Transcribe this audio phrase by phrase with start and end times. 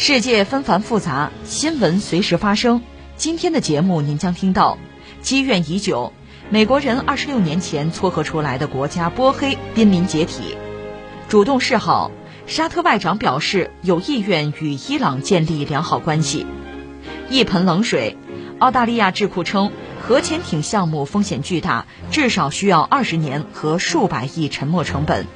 [0.00, 2.82] 世界纷繁复杂，新闻随时发生。
[3.16, 4.78] 今天的节目您将听到，
[5.22, 6.12] 积怨已久，
[6.50, 10.56] 美国人二十六年前撮合出来的国家波黑濒临解体。
[11.28, 12.12] 主动示好，
[12.46, 16.46] 沙特外长表示有意愿与伊朗建立良好关系。
[17.28, 18.16] 一盆冷水，
[18.60, 25.26] 澳大利亚智库称核潜艇项目风险巨大，至少需要二十年和数百亿沉没成本。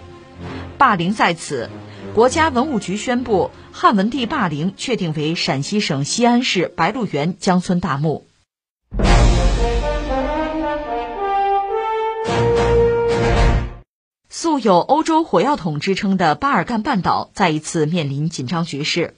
[0.79, 1.69] 霸凌在此，
[2.15, 8.27] 国家文物局宣布汉文帝霸陵确定为陕西省西安市白鹿原江村大墓。
[14.29, 19.15] 素有“欧洲火药桶”之称的巴尔干半岛再一次面临紧张局势。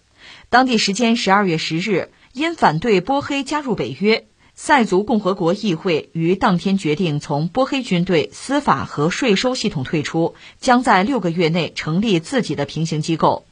[0.49, 2.11] 当地时间十二月十日。
[2.35, 13.45] 因反对波黑加入北约，塞族共和国议会于当天决定从波黑军队司法和税收系统退出，将在六个月内成立自己的平行机构。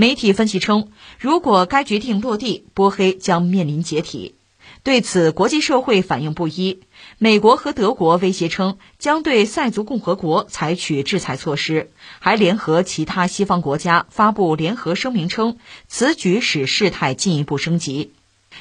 [0.00, 4.36] 媒体分析称，如果该决定落地，波黑将面临解体。
[4.84, 6.78] 对此，国际社会反应不一。
[7.18, 18.12] 美国和德国威胁称将对塞族共和国采取制裁措施，还联合其他西方国家发布联合声明称，此举使事态进一步升级。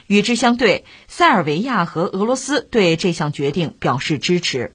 [0.07, 4.71] 与之相对，塞尔维亚和俄罗斯对这项决定表示支持。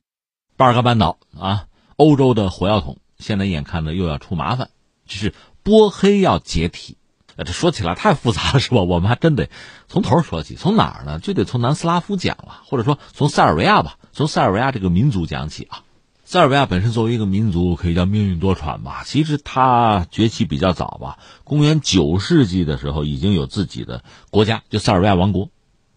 [0.57, 4.71] 巴尔干半岛啊，欧洲的火药桶现在眼看着又要出麻烦，
[5.09, 6.97] 就是波黑要解体。
[7.39, 8.83] 这说起来太复杂了，是吧？
[8.83, 9.49] 我们还真得
[9.89, 10.55] 从头说起。
[10.55, 11.19] 从哪儿呢？
[11.19, 15.83] 就得从南斯拉夫讲了，或者说从塞尔维亚吧，从塞尔维亚这个民族讲起啊。
[16.25, 19.03] 塞尔维亚本身作为一个民族，可以叫命运多舛吧。
[19.05, 25.49] 其实它崛起比较早吧，公元九世纪的时候已经有自己的国家，就塞尔维亚王国，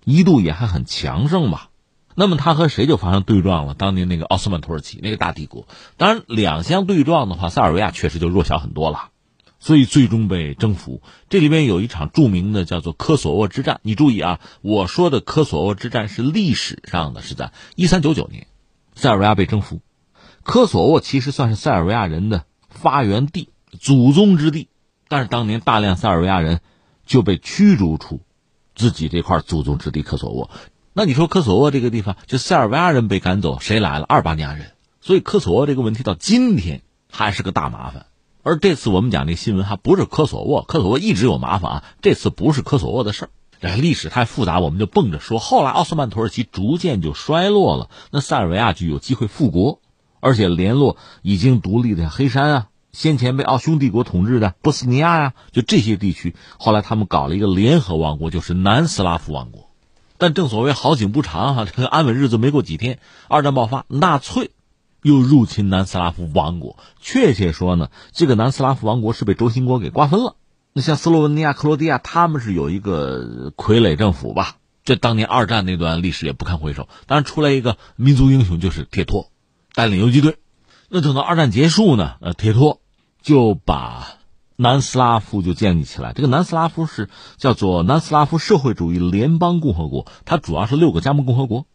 [0.04, 1.70] 一度也还很强盛吧。
[2.16, 3.75] 那么他和谁就发生对撞了？
[3.75, 5.68] 当年那个奥斯曼土耳其那个大帝国，
[5.98, 9.09] 当然两相对撞的话，塞尔维亚确实就弱小很多了，
[9.66, 11.02] 所以最终被征服。
[11.28, 13.80] 这里面有一场著名的叫做科索沃之战。
[13.81, 18.46] 你注意啊，我说的科索沃之战是历史上的，是在一三九九年，
[18.94, 19.81] 塞尔维亚被征服。
[20.44, 23.50] 科索沃其实算是塞尔维亚人的发源地、
[23.80, 24.68] 祖宗之地，
[25.08, 26.59] 但是当年大量塞尔维亚人
[27.08, 28.22] 就被驱逐出
[28.75, 30.52] 自己这块祖宗之地科索沃。
[30.94, 34.06] 那你说科索沃这个地方，就塞尔维亚人被赶走，谁来了？
[34.08, 34.74] 阿尔巴尼亚人。
[35.02, 38.06] 所以科索沃这个问题到今天还是个大麻烦。
[38.45, 41.83] 而这次我们讲这新闻还不是科索沃，科索沃一直有麻烦啊。
[42.03, 43.25] 这次不是科索沃的事
[43.59, 45.39] 儿，历史太复杂，我们就蹦着说。
[45.39, 49.81] 后来奥斯曼土耳其逐渐就衰落了，那塞尔维亚就有机会复国。
[50.19, 59.72] 而且联络已经独立的黑山啊，先前被奥匈帝国统治的波斯尼亚呀，就这些地区，后来他们搞了一个联合王国，就是南斯拉夫王国。
[60.19, 64.51] 但正所谓好景不长哈，这个安稳日子没过几天，二战爆发，纳粹
[65.06, 66.80] 又入侵南斯拉夫王国。
[67.00, 70.36] 确切说呢，这个南斯拉夫王国是被轴心国给瓜分了。
[70.74, 74.56] 那像斯洛文尼亚、克罗地亚，他们是有一个傀儡政府吧？
[74.84, 76.90] 这当年二战那段历史也不堪回首。
[77.06, 79.30] 当然出来一个民族英雄，就是铁托。
[79.76, 80.38] 带领游击队，
[80.90, 82.16] 那等到二战结束呢？
[82.20, 82.82] 呃，铁托
[83.22, 84.08] 就把
[84.56, 86.14] 南斯拉夫就建立起来。
[86.14, 91.68] 这个南斯拉夫是叫做南斯拉夫社会主义联邦共和国，它主要是六个加盟共和国，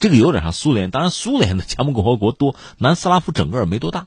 [0.00, 0.90] 这个有点像苏联。
[0.90, 4.06] 当然，苏联的加盟共和国多，南斯拉夫整个没多大。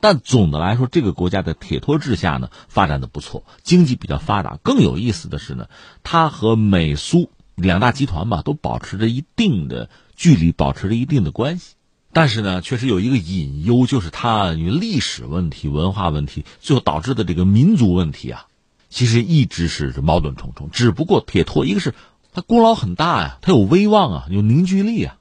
[0.00, 4.58] 但总的来说，这个国家在铁托治下呢，发展的不错，经济比较发达。
[4.62, 5.66] 更有意思的是呢，
[6.02, 11.74] 它和美苏两大集团吧，都保持着一定的距离，保持着一定的关系。
[12.14, 18.46] 但是呢，确实有一个隐忧，就是它与历史问题、文化问题，最后导致的这个民族问题啊，
[18.88, 20.70] 其实一直是矛盾重重。
[20.72, 21.94] 只不过铁托，一个是
[22.32, 25.14] 他功劳很大呀，他有威望啊，有凝聚力啊；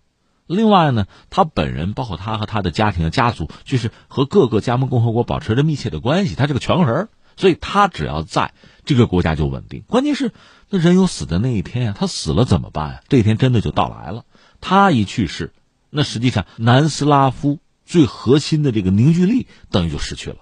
[0.47, 7.07] 另外呢，他本人包括他和他的家庭、家族，就是和各个加盟共和国保持着密切的关系，他是个权衡
[7.37, 8.53] 所以他只要在
[8.83, 9.83] 这个国家就稳定。
[9.87, 10.33] 关键是
[10.69, 13.01] 那人有死的那一天呀，他死了怎么办呀？
[13.07, 14.25] 这一天真的就到来了，
[14.59, 15.53] 他一去世。
[15.89, 20.37] 那实际上，南斯拉夫最核心的这个凝聚力等于就失去了，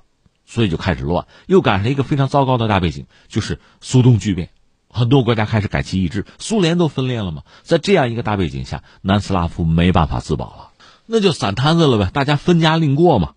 [0.46, 1.28] 所以就开始乱。
[1.46, 4.50] 又赶上一个非常糟糕的大背景，就是苏东剧变，
[4.98, 7.44] 很多国家开始改旗易帜，苏联都分裂了嘛。
[7.64, 10.72] 在这样一个大背景下，南斯拉夫没办法自保了，
[11.06, 13.36] 那就散摊子了呗，大家分家另过嘛。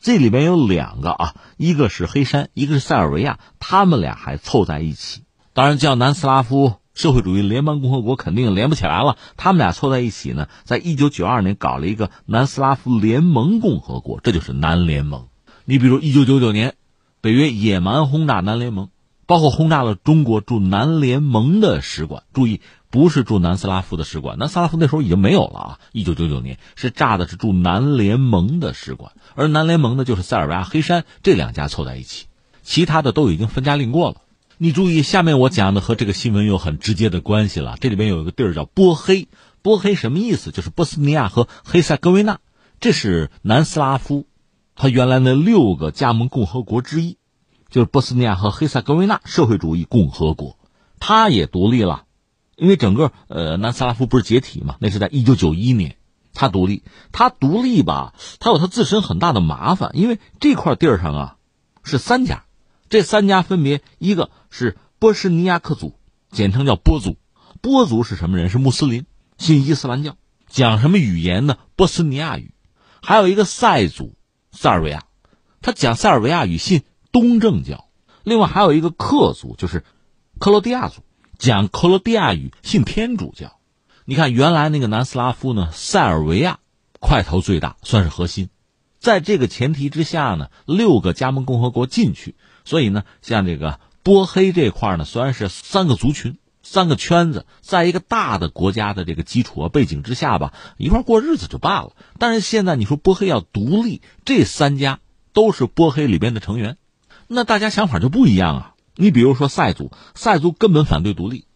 [0.00, 5.22] 这里面有两个啊，一个是黑山，一个是塞尔维亚，他们俩还凑在一起。
[5.52, 9.16] 当然叫南斯拉夫社会主义联邦共和国肯定连不起来了。
[9.36, 15.28] 他们俩凑在一起呢，在一九九二年搞了一个南斯拉夫联盟共和国，这就是南联盟。
[15.64, 16.74] 你比如一九九九年，
[17.20, 18.88] 北约野蛮轰炸南联盟，
[19.26, 22.22] 包括轰炸了中国驻南联盟的使馆。
[22.32, 22.60] 注意，
[22.90, 25.78] 不是驻南斯拉夫的使馆，南斯拉夫那时候已经没有了啊。
[25.92, 32.26] 一九九九年是炸的是驻南联盟的使馆，而南联盟呢，就是塞尔维亚、黑山这两家凑在一起，
[32.62, 34.16] 其他的都已经分家另过了。
[34.58, 37.76] 你注意，下面我讲的和这个新闻有很直接的关系了。
[37.80, 39.26] 这里边有一个地儿叫波黑，
[39.60, 40.52] 波黑什么意思？
[40.52, 42.38] 就是波斯尼亚和黑塞哥维那，
[42.78, 44.26] 这是南斯拉夫，
[44.76, 47.16] 它原来那六个加盟共和国之一，
[47.72, 50.58] 就是波斯尼亚和黑塞哥维那社会主义共和国，
[51.00, 52.04] 它也独立了。
[52.54, 54.76] 因为整个呃南斯拉夫不是解体嘛？
[54.78, 55.96] 那是在一九九一年，
[56.34, 61.36] 它独立，它独立吧，它有它自身很大的麻烦，因为这块地儿上啊
[61.82, 62.44] 是三家。
[62.90, 65.94] 这三家分别，一个是波什尼亚克族，
[66.30, 67.16] 简称叫波族。
[67.62, 68.50] 波族是什么人？
[68.50, 69.06] 是穆斯林，
[69.38, 70.16] 信伊斯兰教，
[70.46, 71.56] 讲什么语言呢？
[71.74, 72.52] 波斯尼亚语。
[73.00, 74.14] 还有一个塞族，
[74.50, 75.04] 塞尔维亚，
[75.62, 76.82] 他讲塞尔维亚语，信
[77.12, 77.88] 东正教。
[78.24, 79.84] 另外还有一个克族，就是
[80.38, 81.02] 克罗地亚族，
[81.38, 83.58] 讲克罗地亚语，信天主教。
[84.04, 86.58] 你看，原来那个南斯拉夫呢，塞尔维亚
[86.98, 88.48] 块头最大，算是核心。
[88.98, 92.34] 在这个前提之下呢，六个加盟共和国进去。
[92.64, 101.96] 所以呢，像这个波黑这块呢，虽然是三个族群、三个圈子，在一个大的国家的这个基础啊背景之下吧，一块过日子就罢了。
[102.18, 105.00] 但是现在你说波黑要独立，这三家
[105.32, 106.76] 都是波黑里边的成员，
[107.32, 108.74] 那大家想法就不一样啊。
[108.94, 111.46] 你比如说塞族，塞族根本反对独立，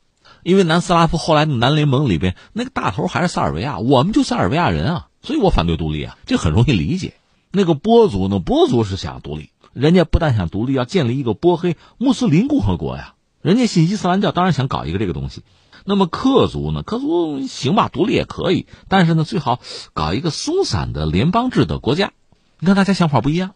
[0.43, 7.14] 因为南斯拉夫后来的南联盟里边那个大头还是塞尔维亚，我们就塞尔维亚人啊，所以我反对独立啊，这很容易理解。
[7.50, 9.50] 那个波族呢，波族是想独立。
[9.73, 13.14] 人家不但想独立，要建立一个波黑穆斯林共和国呀。
[13.43, 15.43] 人家信伊斯兰教，当然想搞一个这个东西。
[15.84, 16.82] 那么克族呢？
[16.82, 19.61] 克族行吧，独立也可以，但是呢，最好
[19.93, 22.12] 搞一个松散的联邦制的国家。
[22.58, 23.52] 你看大家想法不一样，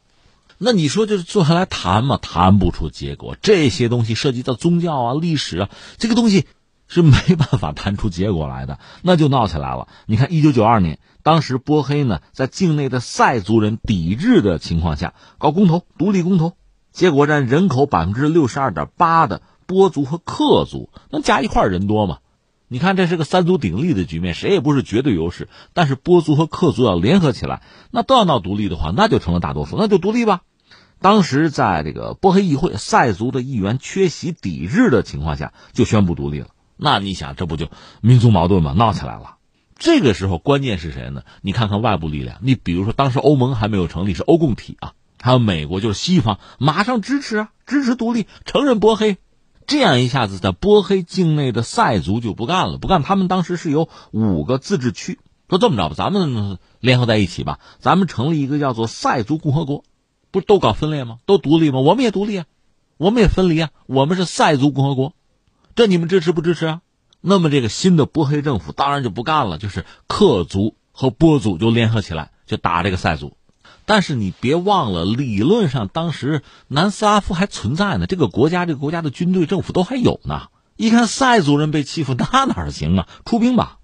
[0.62, 3.36] 那你说就是坐下来谈嘛，谈不出结果。
[3.40, 6.46] 这些东西涉及到宗教啊、历史啊，这个东西。
[6.92, 9.86] 是没办法谈出结果来的，那就闹起来了。
[10.06, 16.54] 你看，一九九二年，当时波黑呢，在境内的塞族人抵制的情况下搞公投，独立公投，
[16.90, 22.18] 结果占人口百分之六十二点八的波族和克族，那加一块人多嘛？
[22.66, 25.48] 你看，这是个三足鼎立的局面，谁也不是绝对优势。
[25.72, 27.62] 但是波族和克族要联合起来，
[27.92, 30.40] 那都要闹独立的话，那就成了大多数，那就独立吧。
[31.00, 36.48] 当时在这个波黑议会，塞族的议员缺席抵制的情况下，就宣布独立了。
[36.76, 37.68] 那你想，这不就
[38.00, 38.72] 民族矛盾吗？
[38.76, 39.36] 闹起来了。
[39.78, 41.22] 这个时候，关键是谁呢？
[41.40, 42.38] 你看看外部力量。
[42.42, 44.92] 你比如说，当时欧盟还没有成立，是欧共体啊，
[45.22, 49.16] 还有美国，就是西方，马上支持啊，支持独立，承认波黑。
[49.66, 53.02] 这样一下子，在波黑境内的塞族就不干了，不干。
[53.02, 55.18] 他们当时是有五个自治区，
[55.48, 59.84] 说这么着吧，咱们联合在一起吧，咱们成立一个叫做塞族共和国，
[60.30, 61.18] 不都搞分裂吗？
[61.26, 61.80] 都独立吗？
[61.80, 62.46] 我们也独立啊，
[62.96, 65.14] 我们也分离啊，我们是塞族共和国。
[65.74, 66.80] 这你们支持不支持啊？
[67.20, 73.36] 那么这个新的波黑政府当然就不干了，就是克族和波族就联合起来就打这个塞族。
[73.84, 80.48] 但是你别忘了，理论上当时南斯拉夫还存在呢，这个国家这个国家的军队政府都还有呢。
[80.76, 83.08] 一看塞族人被欺负，那哪行啊？
[83.24, 83.78] 出兵吧！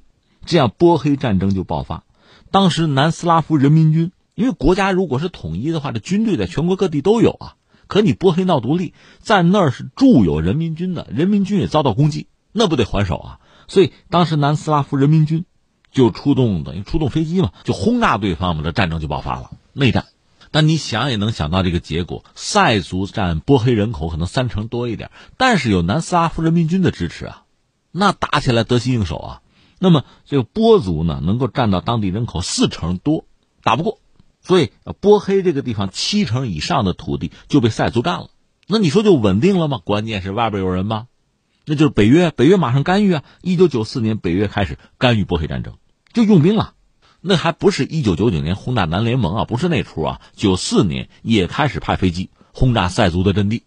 [0.47, 2.05] 这样波黑战争就爆发。
[2.51, 7.57] 当时南斯拉夫人民军，因为国家如果是统一的话，这军队在全国各地都有啊。
[7.89, 13.41] 可你波黑闹独立，在那儿是驻有人民军的，人民军也遭到攻击，那不得还手啊？
[13.67, 15.47] 所以当时南斯拉夫人民军
[15.91, 20.05] 就出动，等于出动飞机嘛，就轰炸对方嘛，这战争就爆发了，内战。
[20.51, 27.45] 但你想也能想到这个结果，塞族占波黑人口可能三成多一点，但是有南斯拉夫人民军的支持啊，
[27.91, 29.43] 那打起来得心应手啊。
[29.79, 33.25] 那么这个波族呢，能够占到当地人口四成多，
[33.63, 33.99] 打不过。
[34.47, 38.29] 所以，波黑这个地方七成以上的土地就被塞族占了，
[38.69, 39.81] 那你说就稳定了吗？
[39.85, 41.09] 关键是外边有人吗？
[41.65, 43.25] 那就是北约，北约马上干预啊！
[43.43, 45.75] 一九九四年，北约开始干预波黑战争，
[46.13, 46.75] 就用兵了。
[47.21, 50.21] 那还不是一九九九年轰炸南联盟啊，不是那出啊。
[50.37, 53.65] 九四年也开始派飞机轰炸塞族的阵地，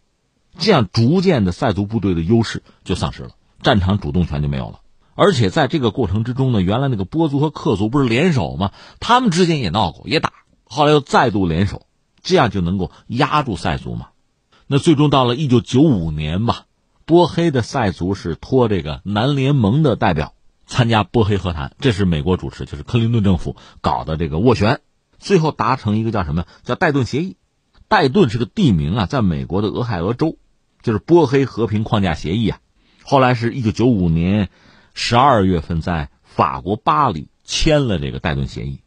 [0.57, 3.31] 这样逐渐的塞族部队的优势就丧失了，
[3.61, 4.79] 战场主动权就没有了。
[5.13, 8.71] 而且在这个过程之中呢，原来那个波族和克族不是联手吗？
[9.01, 10.31] 他们之间也闹过，也打。
[10.71, 11.87] 后来又再度联手，
[12.21, 14.09] 这样就能够压住塞族嘛？
[14.67, 16.65] 那最终到了一九九五年吧，
[17.05, 20.35] 波黑的塞族是托这个南联盟的代表
[20.67, 24.79] 参加波黑和谈，这是美国主持，就是克林顿政府搞的这个斡旋，
[25.17, 27.35] 最后达成一个叫什么叫戴顿协议？
[27.87, 30.37] 戴顿是个地名啊，在美国的俄亥俄州，
[30.83, 32.59] 就是波黑和平框架协议啊。
[33.01, 34.49] 后来是一九九五年
[34.93, 38.81] 十二月份在法国巴黎签了这个戴顿协议。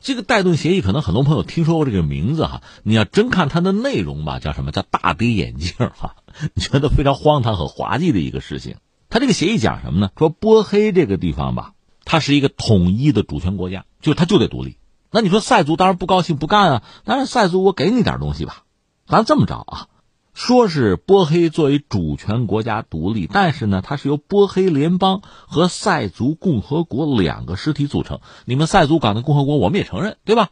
[0.00, 6.16] 这个戴顿协议可能很多朋友听说过这个名字哈，你要真看它的内容吧，叫什么叫大跌眼镜哈？
[6.54, 8.76] 你觉得非常荒唐和滑稽的一个事情。
[9.08, 10.10] 他这个协议讲什么呢？
[10.18, 11.72] 说波黑这个地方吧，
[12.04, 14.78] 它是一个统一的主权国家，就它就得独立。
[15.10, 18.64] 那你说塞族当然不高兴不干啊，但是塞族我给你点东西吧，
[19.06, 19.88] 咱这么着啊，
[20.36, 28.20] 说是波黑作为主权国家独立，但是呢，它是由波黑联邦和塞族共和国两个实体组成。
[28.44, 30.50] 你们塞族搞的共和国我们也承认，对吧？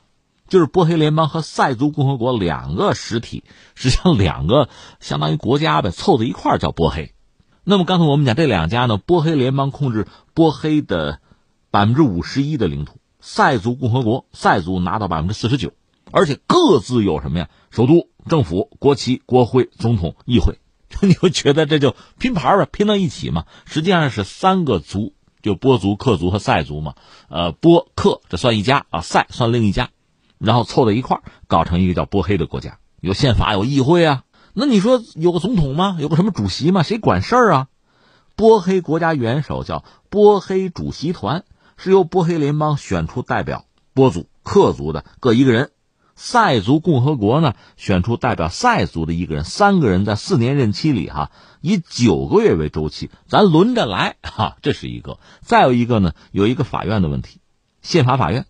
[0.48, 7.12] 就是波黑联邦和塞族共和国两个实体，实际上两个相当于国家呗，凑在一块叫波黑。
[7.62, 11.20] 那么刚才我们讲这两家呢，波黑联邦控制波黑的
[11.70, 15.72] 百分之五十一的领土，塞族共和国塞族拿到百分之四十九，
[16.14, 17.48] 而且各自有什么呀？
[17.72, 20.60] 首都、政府、国旗、国徽、总统、议会，
[21.02, 23.46] 你会觉得这就拼盘呗，拼到一起嘛？
[23.64, 26.94] 实际上是三个族，就波族、克族和塞族嘛。
[27.28, 29.90] 呃，波克这算一家啊，塞算另一家，
[30.38, 34.22] 然后凑在一块儿搞成一个叫波黑的国家，有宪法，有议会啊。
[34.52, 35.96] 那你说有个总统吗？
[35.98, 36.84] 有个什么主席吗？
[36.84, 37.68] 谁管事儿啊？
[38.36, 41.44] 波黑国家元首叫波黑主席团，
[41.76, 45.72] 是由波黑联邦选出代表波族、克族的各一个人，
[46.16, 51.30] 塞族共和国呢选出代表塞族的一个人，三个人在四年任期里哈，
[51.60, 55.18] 以九个月为周期，咱轮着来 哈，这是一个。
[55.40, 57.40] 再有一个呢，有一个法院的问题，
[57.82, 58.46] 宪法法院，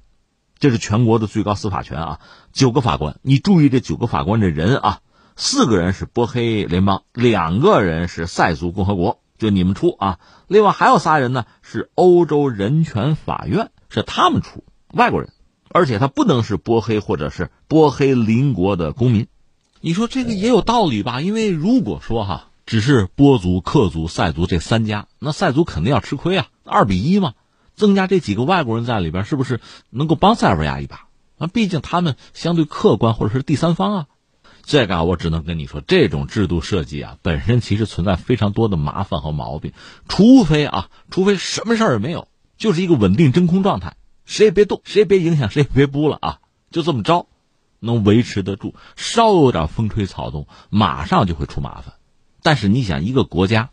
[0.58, 2.20] 这是全国的最高司法权啊，
[2.52, 5.00] 九个法官，你注意这九个法官这人啊。
[5.36, 10.20] 四个人是波黑联邦，两个人是塞族共和国，就你们出啊。
[10.46, 15.30] 另外还有仨人呢，是欧洲人权法院，是他们出外国人，
[15.74, 19.26] 而且他不能是波黑或者是波黑邻国的公民。
[19.80, 21.20] 你说这个也有道理吧？
[21.20, 26.46] 因为如果说哈，只是波族、克族、塞族这三家，那塞族肯定要吃亏啊。
[26.64, 27.34] 二比一嘛，
[27.74, 31.08] 增加这几个外国人在里边，是不是能够帮塞尔维亚一把？
[31.38, 34.06] 啊，毕竟他们相对客观或者是第三方啊。
[34.62, 39.72] 这个我只能跟你说，这种制度设计啊，本身其实存在非常多的麻烦和毛病。
[40.06, 46.38] 除非啊，除非什么事儿也没有，就是一个稳定真空状态，谁也别动，谁也别影响，谁也别补了啊，
[46.70, 47.26] 就这么着，
[47.80, 48.74] 能维持得住。
[48.96, 51.94] 稍有点风吹草动，马上就会出麻烦。
[52.42, 53.70] 但是你想，一个国家，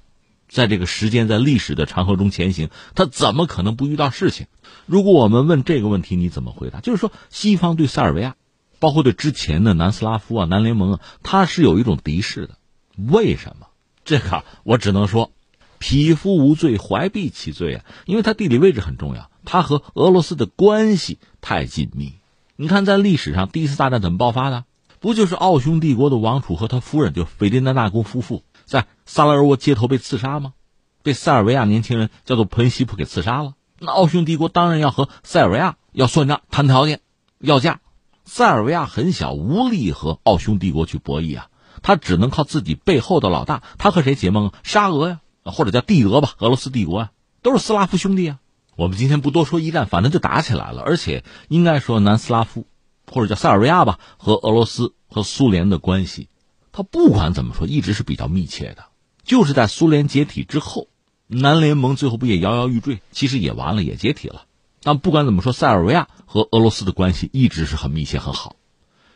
[0.47, 4.47] 在这个时间在历史的长河中前行，它怎么可能不遇到事情？
[4.85, 6.79] 如果我们问这个问题，你怎么回答？
[6.79, 8.35] 就是说，西方对塞尔维亚。
[8.79, 12.57] 包括对之前的南斯拉夫啊、南联盟啊，他是有一种敌视的。
[12.97, 13.67] 为什么？
[14.03, 15.31] 这个我只能说，
[15.77, 17.85] 匹夫无罪，怀璧其罪啊！
[18.05, 22.13] 因为它地理位置很重要，它和俄罗斯的关系太紧密。
[22.55, 24.65] 你看，在历史上第一次大战怎么爆发的？
[24.99, 30.53] 不就是奥匈帝国的王储和他夫人，就斐迪南大公夫妇，在萨拉热窝街头被刺杀吗？
[31.01, 33.55] 被塞尔维亚年轻人叫做彭西普给刺杀了。
[33.79, 36.99] 那奥匈帝国当然要和塞尔维亚要算账、谈条件、
[37.39, 37.79] 要价。
[38.25, 41.47] 塞尔维亚很小，无力和奥匈帝国去博弈啊，
[41.81, 43.63] 他只能靠自己背后的老大。
[43.79, 44.51] 他和谁结盟？
[44.61, 48.39] 沙俄呀，或者叫帝俄吧，俄罗斯帝国啊，都是斯拉夫兄弟啊。
[48.75, 50.81] 我们今天不多说一战，反正就打起来了。
[50.81, 52.65] 而且应该说，南斯拉夫
[53.05, 56.29] 或者叫塞尔维亚吧，和俄罗斯和苏联的关系，
[56.71, 58.85] 它不管怎么说，一直是比较密切的。
[59.23, 60.87] 就是在苏联解体之后，
[61.27, 63.01] 南联盟最后不也摇摇欲坠？
[63.11, 64.43] 其实也完了，也解体了。
[64.81, 68.55] 但不管怎么说，塞尔维亚和俄罗斯的关系一直是很密切、很好。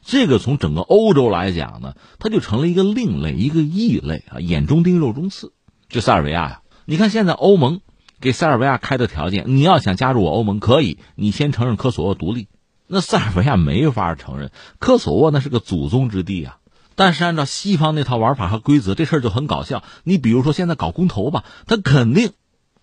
[0.03, 5.53] 这个从整个欧洲来讲呢，它就成了一个另类、一个异类啊，眼中钉、肉中刺。
[5.89, 7.81] 就塞尔维亚呀，你看现在欧盟
[8.19, 12.47] 给塞尔维亚开的条件，你要想加入我欧盟，可以，你先承认科索沃独立。
[12.87, 16.57] 那塞尔维亚没法承认科索沃，那是个祖宗之地啊。
[16.95, 19.83] 但是按照西方那套玩法和规则，这事儿就很搞笑。
[20.03, 22.31] 你比如说现在搞公投吧，他肯定。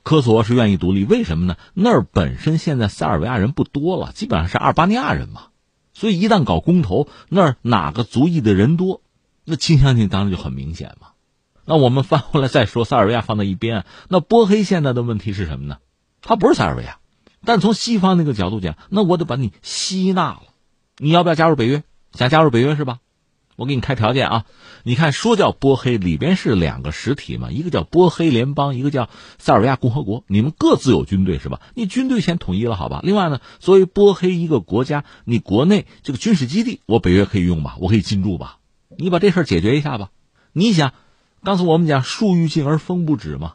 [0.05, 1.57] 科索沃是愿意独立，为什么呢？
[1.75, 5.43] 那儿本身现在塞尔维亚人不多了，基本上是阿尔巴尼亚人嘛，
[5.95, 9.01] 所以一旦搞公投，那儿哪个族裔的人多，
[9.45, 11.12] 那倾向性当然就很明显嘛。
[11.65, 15.79] 那我们翻回来再说，塞尔维亚放在一边，那波黑现在的问题是什么呢？
[16.21, 16.99] 他不是塞尔维亚，
[17.45, 20.43] 但从西方那个角度讲，那我得把你吸纳了，
[20.99, 21.83] 你要不要加入北约？
[22.13, 22.99] 想加入北约是吧？
[23.55, 24.45] 我给你开条件啊！
[24.83, 30.25] 你看，说叫波黑，里边是两个实体嘛，一个叫波黑联邦，一个叫塞尔维亚共和国。
[30.27, 31.61] 你们各自有军队是吧？
[31.75, 33.01] 你军队先统一了好吧？
[33.03, 37.77] 另外呢，作为波黑一个国家，你国内这个军事基地，我北约可以用吧？
[37.79, 38.57] 我可以进驻吧？
[38.97, 40.09] 你把这事解决一下吧。
[40.53, 40.95] 你想，
[41.45, 43.55] 刚才我们讲树欲静而风不止嘛。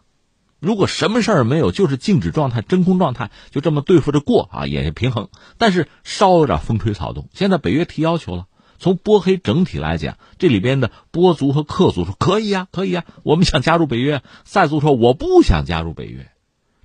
[0.59, 5.29] 如果什么事儿没有，就是静止状态、真空状态，就这么对付着过啊，也是平衡。
[5.57, 8.47] 但是稍有点风吹草动，现在北约提要求了。
[8.77, 14.21] 从波黑整体来讲，这里边的波族和克族说可以呀，可以呀，我们想加入北约。
[14.43, 16.29] 塞族说我不想加入北约，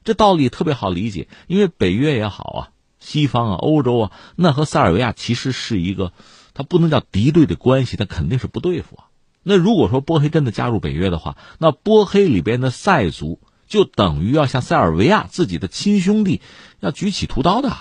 [0.05, 2.61] 这道理特别好理解，因为北约也好啊，
[3.01, 6.13] 西方啊，欧洲啊，那和塞尔维亚其实是一个，
[6.55, 9.05] 它不能叫敌对的关系，它肯定是不对付啊。
[9.43, 16.41] 那如果说波黑真的加入北约的话，那波黑里边的塞族就等于要向塞尔维亚自己的亲兄弟
[16.81, 17.75] 要举起屠刀的，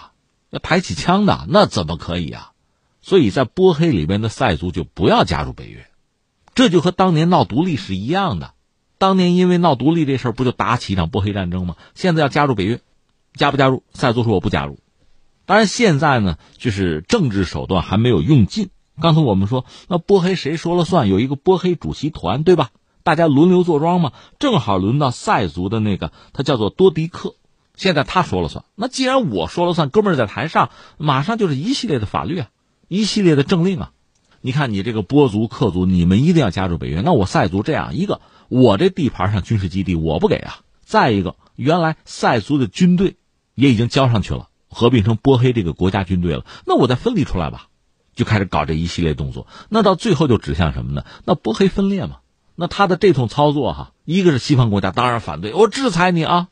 [0.49, 2.51] 要抬起枪的，那怎么可以啊？
[3.01, 5.87] 所以在波黑里边的塞族就不要加入北约，
[6.53, 8.53] 这就和当年闹独立是一样的。
[8.97, 11.75] 当年因为闹独立这事儿，不就打起一场波黑战争吗？
[11.95, 12.79] 现在要加入北约，
[13.33, 13.83] 加不加入？
[13.93, 14.79] 塞族说我不加入。
[15.47, 18.69] 当然现在呢，就是政治手段还没有用尽。
[19.01, 21.09] 刚才我们说，那波黑谁说了算？
[21.09, 22.69] 有一个波黑主席团，对吧？
[23.03, 24.13] 大家轮流坐庄嘛。
[24.39, 27.35] 正好轮到塞族的那个，他叫做多迪克，
[27.75, 28.63] 现在他说了算。
[28.75, 32.49] 那既然我说了算，哥们儿在台上，马上就是一系列的法律啊。
[32.87, 33.91] 一系列的政令啊，
[34.41, 37.01] 你看你这个波族、克族，你们一定要加入北约。
[37.01, 40.59] 那我塞族这样一个，我这地盘上军事基地我不给啊。
[40.83, 43.15] 再一个，原来塞族的军队
[43.55, 46.45] 也已经交上去了，合并成波黑这个国家军队了。
[46.67, 47.69] 那我再分离出来吧，
[48.15, 49.47] 就开始搞这一系列动作。
[49.69, 51.03] 那到最后就指向什么呢？
[51.25, 52.17] 那波黑分裂嘛。
[52.55, 56.49] 那他的这通操作哈，一个是西方国家当然反对，我制裁你啊。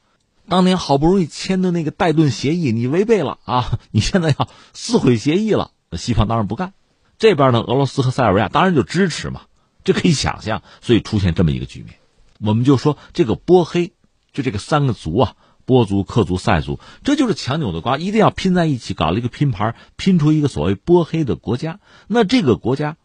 [0.47, 3.77] 当年好不容易签的那个戴顿协议，你违背了啊！
[3.91, 5.69] 你现在要撕毁协议了。
[5.93, 6.73] 西方当然不干，
[7.19, 9.41] 这边呢，俄罗斯和塞尔维亚当然就支持嘛，
[9.83, 11.95] 这可以想象，所以出现这么一个局面。
[12.39, 13.93] 我们就说这个波黑，
[14.33, 15.33] 就这个三个族啊，
[15.69, 21.79] 波族、克族、塞族，这就是强扭的瓜，一定要拼在一起，搞了一个拼盘，拼出一个所谓波黑的国家。
[22.07, 22.97] 那这个国家，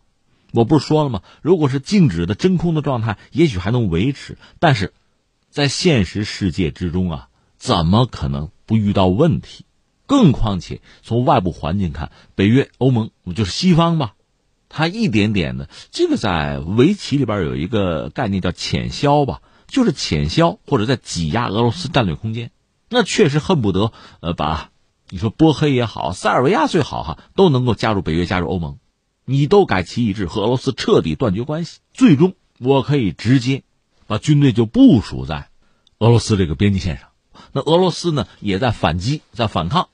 [0.51, 1.21] 我不是说了吗？
[1.43, 4.95] 如果是静止的真空的状态，也许还能维持，但是
[5.51, 7.29] 在现实世界之中啊，
[7.59, 9.67] 怎么可能不遇到问题？
[10.07, 14.15] 更况且，从外部环境看，北约、欧盟，就是西方吧，
[14.71, 22.51] 它一点点的，这个在围棋里边有一个概念叫潜消吧，就是潜消或者在挤压俄罗斯战略空间。
[22.89, 24.71] 那确实恨不得，呃，把
[25.09, 28.79] 你说波黑也好，塞尔维亚最好哈，都能够加入北约、加入欧盟，
[29.25, 31.81] 你都改旗易帜，和俄罗斯彻底断绝关系。
[31.93, 33.65] 最终，我可以直接
[34.07, 35.49] 把军队就部署在
[35.99, 37.09] 俄罗斯这个边境线上，
[37.53, 39.89] 那俄罗斯呢，也在反击，在反抗。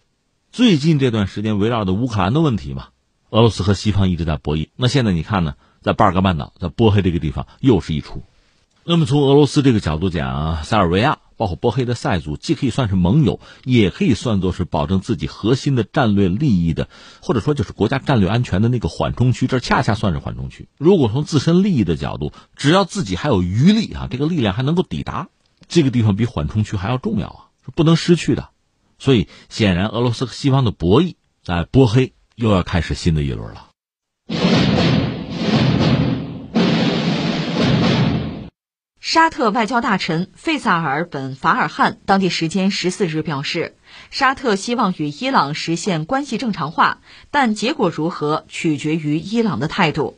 [0.53, 2.89] 最近这段时间围绕着乌克兰的问题嘛，
[3.31, 4.69] 俄罗斯和西方一直在博弈。
[4.77, 8.23] 那现在你看呢，在巴尔干半岛，在波黑这个地方又是一出。
[8.91, 16.89] 那么从俄罗斯这个角度讲，塞尔维亚包括波黑的塞族，既可以算是盟友，也可以算作是保证自己核心的战略利益的，
[17.23, 19.47] 或者说就是国家战略安全的那个缓冲区。
[19.47, 20.69] 这恰恰算是缓冲区。
[20.77, 25.29] 如果从自身利益的角度，只要自己还有余力啊，这个力量还能够抵达
[25.69, 28.49] 这个地方，比缓冲区还要重要啊，是不能失去的。
[28.99, 33.70] 所以，显然俄罗斯和西方的博弈在波黑又要开始新的一轮了。
[39.13, 43.75] 沙特外交大臣费萨尔本法尔汉当地时间十四日表示，
[44.13, 46.99] 沙特希望与伊朗实现关系正常化，
[47.33, 50.17] 但结果如何取决于伊朗的态度。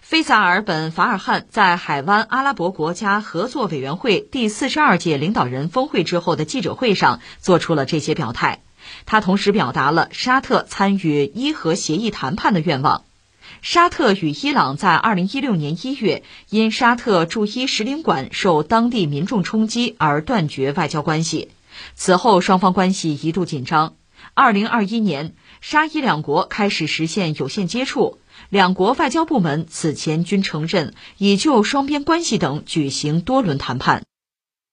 [0.00, 8.62] 费萨尔本法尔汉在海湾阿拉伯国家合作委员会第四十二届领导人峰会之后的记者会上做出了这些表态。
[9.06, 13.02] 他同时表达了沙特参与伊核协议谈判的愿望。
[13.62, 21.50] 沙特与伊朗在二零一六年一月因沙特驻伊使领馆受当地民众冲击而断绝外交关系，
[21.94, 23.94] 此后双方关系一度紧张。
[24.34, 28.18] 二零二一年，沙伊两国开始实现有限接触。
[28.48, 34.04] 两国外交部门此前均承认已就双边关系等举行多轮谈判。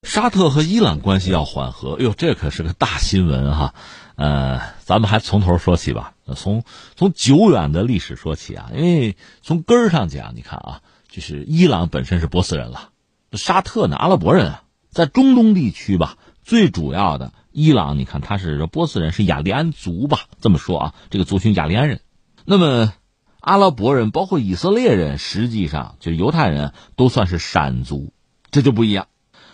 [0.04, 3.74] 沙特和伊朗关系要缓和，哟，这可是个大新闻哈。
[4.18, 6.64] 呃，咱们还从头说起吧，从
[6.96, 8.72] 从久远的历史说起啊。
[8.74, 12.90] 因为从根儿上讲，你看啊，就是伊朗本身是波斯人了，
[13.32, 20.22] 沙特呢阿拉伯人啊，在中东地区吧，最主要的伊朗，你看他是波斯人，是雅利安族吧？
[20.42, 22.02] 这么说啊，这个族群雅利安人，
[22.44, 22.92] 那么。
[23.40, 28.12] 阿拉伯人包括以色列人，实际上就犹太人都算是闪族，
[28.52, 29.08] 这就不一样。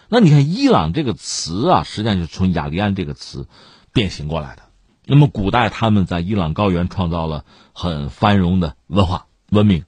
[0.09, 3.47] 那你看伊朗这个词啊，实际上就从雅利安这个词
[3.93, 4.63] 变形过来的。
[5.05, 9.85] 那么古代他们在伊朗高原创造了很繁荣的文化文明。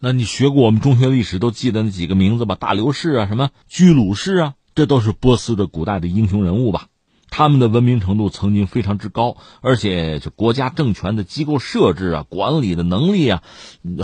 [0.00, 2.56] 那你学过我们中学历史都记得那几个名字吧？
[2.56, 6.88] 大流士啊，什么居鲁士啊，这都是波斯的古代的英雄人物吧？
[7.30, 13.42] 他们的文明程度曾经非常之高，而且就国家政权的机构设置啊、管理的能力啊，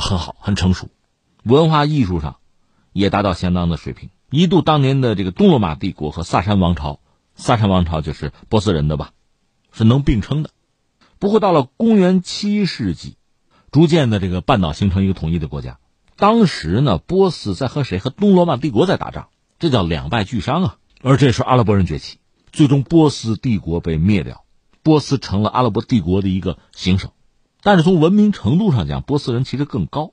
[0.00, 0.88] 很好，很成熟，
[1.42, 2.36] 文化艺术上
[2.92, 4.08] 也达到相当的水平。
[4.30, 7.00] 一度当年的这个东罗马帝国和萨珊王朝，
[7.34, 9.10] 萨珊王朝就是波斯人的吧，
[9.72, 10.50] 是能并称的。
[11.18, 13.16] 不过到了公元七世纪，
[13.70, 15.78] 逐渐的这个半岛形成一个统一的国家。
[16.16, 17.98] 当时呢，波斯在和谁？
[17.98, 19.28] 和东罗马帝国在打仗，
[19.58, 20.76] 这叫两败俱伤啊。
[21.02, 22.18] 而这时候阿拉伯人崛起，
[22.50, 24.44] 最终波斯帝国被灭掉，
[24.82, 27.10] 波斯成了阿拉伯帝国的一个行省。
[27.62, 30.12] 但是从文明程度上讲，波斯人其实更高，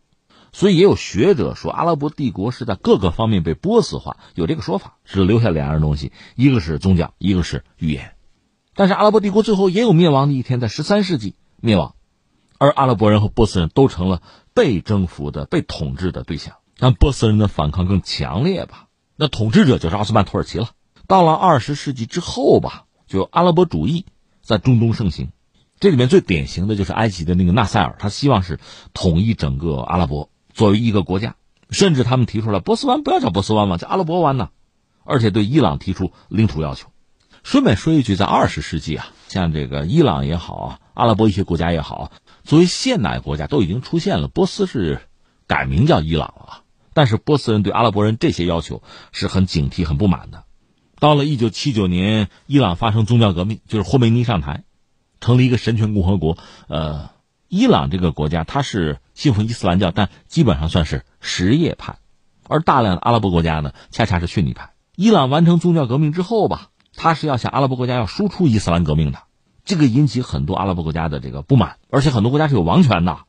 [0.51, 8.14] 所以也有学者说阿拉伯帝国是在各个方面被波斯化，有这个说法，只留下两样东西，一个是宗教，一个是语言。
[8.75, 11.95] 但是阿拉伯帝国最后也有灭亡的一天，在十三世纪灭亡，
[12.59, 14.21] 而阿拉伯人和波斯人都成了。
[14.55, 18.88] 被征服的、被统治的对象，但波斯人的反抗更强烈吧？
[19.17, 20.69] 那统治者就是奥斯曼土耳其了。
[21.07, 24.05] 到了二十世纪之后吧，就阿拉伯主义
[24.41, 25.27] 在中东盛行。
[25.77, 28.61] 这里面最典型的就是埃及的那个纳赛尔，他希望是
[28.93, 31.35] 统一整个阿拉伯作为一个国家，
[31.69, 34.51] 甚至他们提出了波斯湾不要叫波斯湾嘛，叫阿拉伯湾呢，
[35.03, 36.88] 而且对伊朗提出领土要求。
[37.45, 42.12] 顺便说一句，在二十世纪啊，像这个伊朗也好啊，阿拉伯一些国家也好。
[42.43, 44.27] 作为现代国家，都已经出现了。
[44.27, 45.01] 波斯是
[45.45, 46.63] 改名叫伊朗了，
[46.95, 48.81] 但是波斯人对阿拉伯人这些要求
[49.12, 50.45] 是很警惕、很不满的。
[50.99, 54.63] 到了一九七九年，伊朗发生宗教革命，就是霍梅尼上台，
[55.21, 56.39] 成立一个神权共和国。
[56.67, 57.12] 呃，
[57.47, 61.99] 伊朗这个国家它是信奉伊斯兰教，但基本上算是什叶派，
[62.47, 64.71] 而大量的阿拉伯国家呢，恰恰是逊尼派。
[64.95, 69.19] 伊朗完成宗教革命之后吧，他是要向阿拉伯国家要输出伊斯兰革命的。
[69.63, 73.19] 这个引起很多阿拉伯国家的这个不满，而且很多国家是有王权的，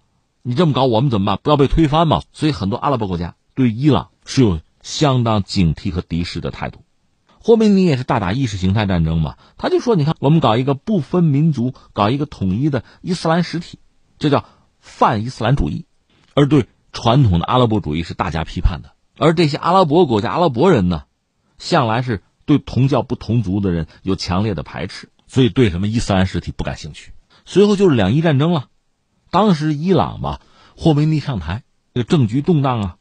[0.43, 1.39] 你这么搞我们怎么办？
[1.43, 2.23] 不要被推翻嘛！
[2.33, 6.81] 所以很多阿拉伯国家对伊朗是有相当警惕和敌视的态度。
[7.39, 13.79] 霍梅尼也是大打意识形态战争嘛，他就说：“你看，我们搞一个不分民族，搞一个统一的伊斯兰实体，
[14.19, 14.45] 这叫
[14.81, 15.87] 泛伊斯兰主义。”
[16.35, 18.93] 而对传统的阿拉伯主义是大加批判的。
[19.17, 21.05] 而这些阿拉伯国家阿拉伯人呢，
[21.57, 25.11] 向来是对同教不同族的人有强烈的排斥。
[25.27, 27.13] 所以对什么伊斯兰实体不感兴趣。
[27.45, 28.69] 随后就是两伊战争了。
[29.31, 30.41] 当时伊朗吧，
[30.77, 32.97] 霍梅尼上台，这个政局动荡啊，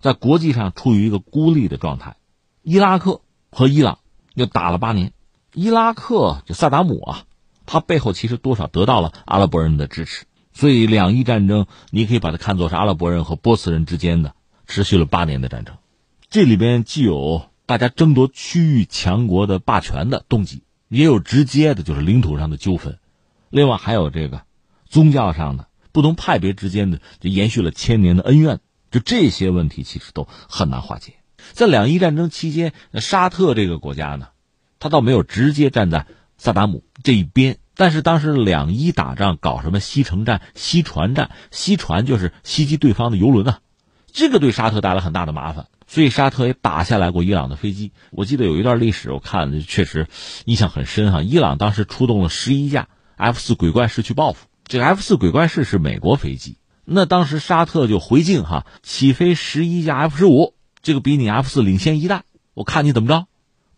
[0.00, 2.16] 在国际上处于一个孤立的状态。
[2.62, 3.98] 伊拉克和伊朗
[4.34, 5.12] 又打了八年。
[5.54, 7.24] 伊拉克就萨达姆啊，
[7.66, 10.24] 他背后其实多少得到了阿拉伯人的支持。
[10.54, 14.34] 所以两伊战争，你可以把它看作是阿拉伯人和波斯人之间的
[14.66, 15.76] 持续了八年的战争。
[16.30, 20.62] 这里边既有大家争夺区域强国的霸权的动机。
[20.88, 22.98] 也有直接的，就是领土上的纠纷，
[23.48, 24.42] 另外还有这个
[24.90, 31.14] 宗教上的不同派别之间的，就延续了千年的恩怨，就这些问题其实都很难化解。
[31.52, 34.28] 在两伊战争期间，沙特这个国家呢，
[34.78, 36.06] 他倒没有直接站在
[36.36, 43.60] 萨达姆这一边，但是当时两伊打仗搞什么西城战、西船战，西船就是袭击对方的游轮啊，
[44.12, 45.68] 这个对沙特带来很大的麻烦。
[45.92, 50.06] 所以沙特也打下来过伊朗的飞机，我记得有一段历史，我看确实
[50.46, 51.20] 印象很深哈。
[51.20, 62.24] 伊朗当时出动了十一架 F 四鬼怪式去报复，这个 F 四鬼怪式是美国飞机，那当时沙特就回敬哈，起飞十一架 F 十五，这个比你 F 四领先一代，
[62.54, 63.26] 我看你怎么着。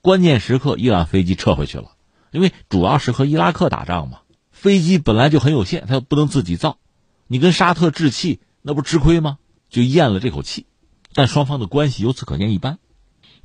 [0.00, 1.96] 关键时刻伊朗飞机撤回去了，
[2.30, 4.18] 因为主要是和伊拉克打仗嘛，
[4.52, 6.78] 飞机本来就很有限，它又不能自己造，
[7.26, 9.38] 你跟沙特置气，那不吃亏吗？
[9.68, 10.66] 就咽了这口气。
[11.14, 12.78] 但双方的关系由此可见一斑。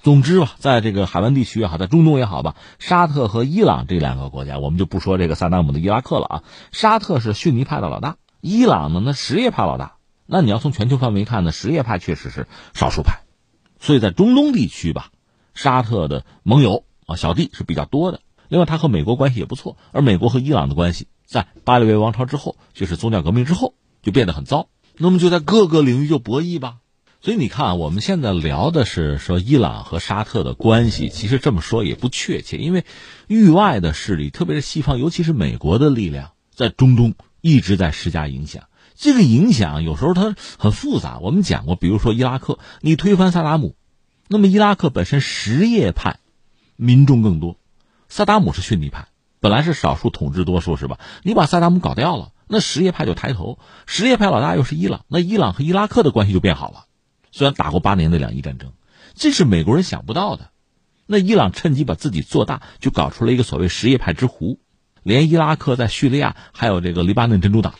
[0.01, 6.43] 总之吧，在这个海湾地区也好，在中东也好吧，沙特和伊朗这两个国家，我们就不说这个萨达姆的伊拉克了啊。
[6.71, 9.97] 沙特是逊尼派的老大，伊朗呢那什叶派老大。
[10.25, 13.19] 那你要从全球范围看呢，什叶派确实是少数派。
[13.79, 15.11] 所以在中东地区吧，
[15.53, 18.21] 沙特的盟友啊小弟是比较多的。
[18.47, 24.69] 另外，他和美国关系也不错，而美国和伊朗的关系在巴列维王朝之后，就是宗教革命之后就变得很糟。
[24.97, 26.77] 那么就在各个领域就博弈吧。
[27.21, 32.85] 所以你看啊，我们现在聊的是说伊朗和沙特的关系，其实这么说也不确切，因为
[33.27, 38.63] 域外的势力，特别是西方，尤其是美国的力量，在中东一直在施加影响。
[38.95, 41.19] 这个影响有时候它很复杂。
[41.19, 43.75] 我们讲过，比如说伊拉克，你推翻萨达姆，
[44.29, 46.19] 那么伊拉克本身什叶派
[46.77, 47.57] 民众更多，
[48.07, 49.09] 萨达姆是逊尼派，
[49.41, 50.97] 本来是少数统治多数是吧？
[51.23, 56.85] 你把萨达姆搞掉了，那什叶派就抬头，什叶派老大又是伊朗，那伊朗和伊拉克的关系就变好了。
[57.31, 58.71] 虽然打过八年的两伊战争，
[59.15, 60.49] 这是美国人想不到的。
[61.05, 64.59] 那伊朗趁机把自己做大，就搞出了一个所谓什叶派之湖，
[65.01, 67.73] 连伊拉克在叙利亚还有这个黎巴嫩真主党，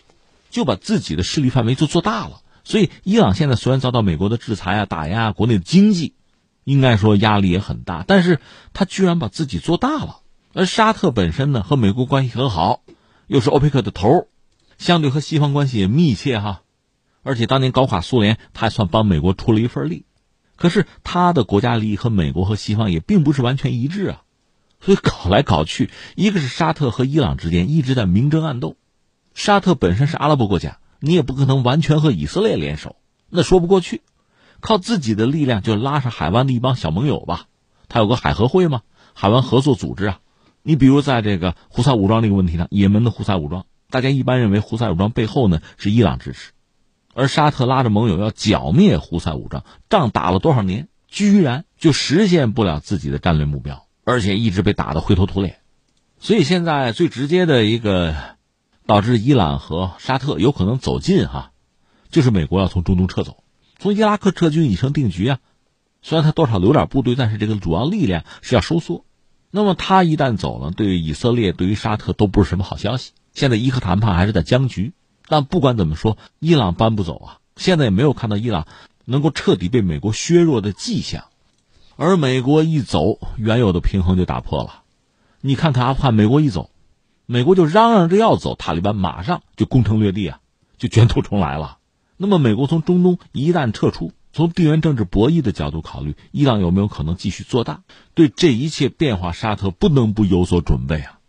[0.50, 2.42] 就把自己的势力范围就做大了。
[2.64, 6.16] 所以伊朗现在虽然遭到美国的制裁啊、打压啊，国内的经济
[6.64, 8.40] 应该说压力也很大，但是
[8.74, 10.22] 他居然把自己做大了。
[10.54, 12.82] 而沙特本身呢，和美国关系很好，
[13.28, 14.28] 又是欧佩克的头，
[14.80, 16.62] 相对和西方关系也密切哈。
[17.24, 20.06] 而且当年搞垮苏联，他还算帮美国出了一份力，
[20.56, 24.22] 可是他的国家利益和美国和西方也并不是完全一致啊，
[24.80, 28.76] 所以搞来搞去，一个是沙特和伊朗之间一直在明争暗斗，
[29.34, 32.96] 沙特本身是阿拉伯国家，你也不可能完全和以色列联手，
[33.30, 34.02] 那说不过去。
[34.62, 37.46] 靠自己的力量就拉上海湾的一帮小盟友吧，
[37.88, 38.82] 他有个海合会嘛？
[39.14, 40.20] 海湾合作组织啊。
[40.64, 46.52] 你比如在这个胡塞武装这个问题上，也门的胡塞武装，大家一般认为胡塞武装背后呢是伊朗支持，
[47.20, 55.58] 而沙特拉着盟友要剿灭胡塞武装，仗打了多少年，居然就实现不了自己的战略目标，而且一直被打得灰头土脸。
[56.18, 58.16] 所以现在最直接的一个
[58.86, 61.52] 导致伊朗和沙特有可能走近哈，
[62.10, 63.44] 就是美国要从中东撤走。
[63.78, 65.40] 从伊拉克撤军已成定局啊，
[66.02, 69.04] 虽然他多少留点部队，但是这个主要力量是要收缩。
[69.52, 73.12] 那么他一旦走了，对于以色列、对于沙特都不是什么好消息。
[73.34, 74.94] 现在伊核谈判还是在僵局，
[75.30, 77.38] 但不管怎么说，伊朗搬不走啊。
[77.56, 78.68] 现在也没有看到伊朗
[79.06, 81.26] 能够彻底被美国削弱的迹象，
[81.96, 84.84] 而美国一走，原有的平衡就打破了。
[85.42, 86.70] 你看看阿富汗，美国一走，
[87.26, 90.40] 美国就嚷嚷着要走，塔利班马上就攻城略地啊，
[90.78, 91.78] 就卷土重来了。
[92.18, 97.82] 那么，美国从中东一旦撤出，从地缘政治博弈的角度考虑，伊朗有没有可能继续做大？
[98.14, 101.20] 对这一切变化，沙特不能不有所准备啊。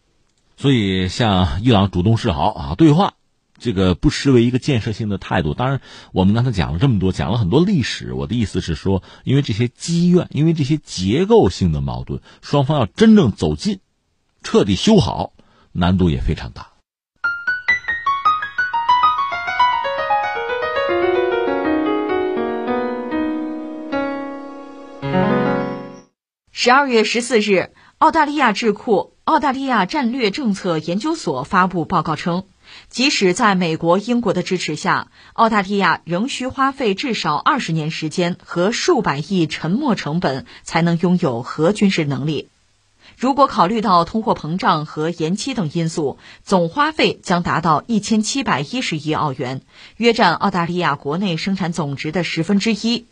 [0.57, 3.15] 所以，向伊朗主动示好啊，对话，
[3.61, 5.55] 这个不失为一个建设性的态度。
[5.55, 5.81] 当然，
[6.13, 8.13] 我们刚才讲了这么多，讲了很多历史。
[8.15, 13.81] 我的意思是说，因为这些积怨，因为这些结构性的矛盾，双方要真正走近，
[14.43, 15.35] 彻底修好，
[15.73, 16.69] 难度也非常大。
[26.53, 32.45] 十二月十四日，澳大利亚智库澳大利亚战略政策研究所发布报告称，
[32.89, 42.49] 即使在美国、英国的支持下，澳大利亚仍需花费至少二十年时间和数百亿沉没成本才能拥有核军事能力。
[43.17, 49.61] 如果考虑到通货膨胀和延期等因素，总花费将达到一千七百一十亿澳元，
[49.97, 53.07] 约占澳大利亚国内生产总值的十分之一。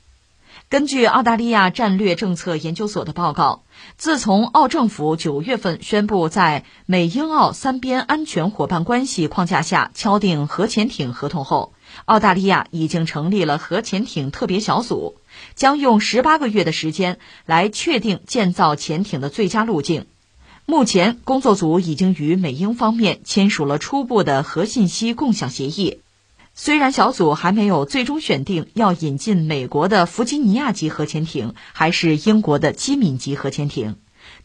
[0.71, 3.63] 根据澳大利亚战略政策研究所的报告，
[3.97, 11.73] 自从澳政府九月份宣布在美英澳三边安全伙伴关系框架下敲定核潜艇合同后，
[12.05, 15.17] 澳大利亚已经成立了核潜艇特别小组，
[15.55, 20.05] 将用十八个月的时间来确定建造潜艇的最佳路径。
[20.67, 26.01] 目前，工作组已经与美英方面签署了初步的核信息共享协议。
[26.61, 33.95] 虽然小组还没有最终选定要引进美国的弗吉尼亚级核潜艇还是英国的基敏级核潜艇，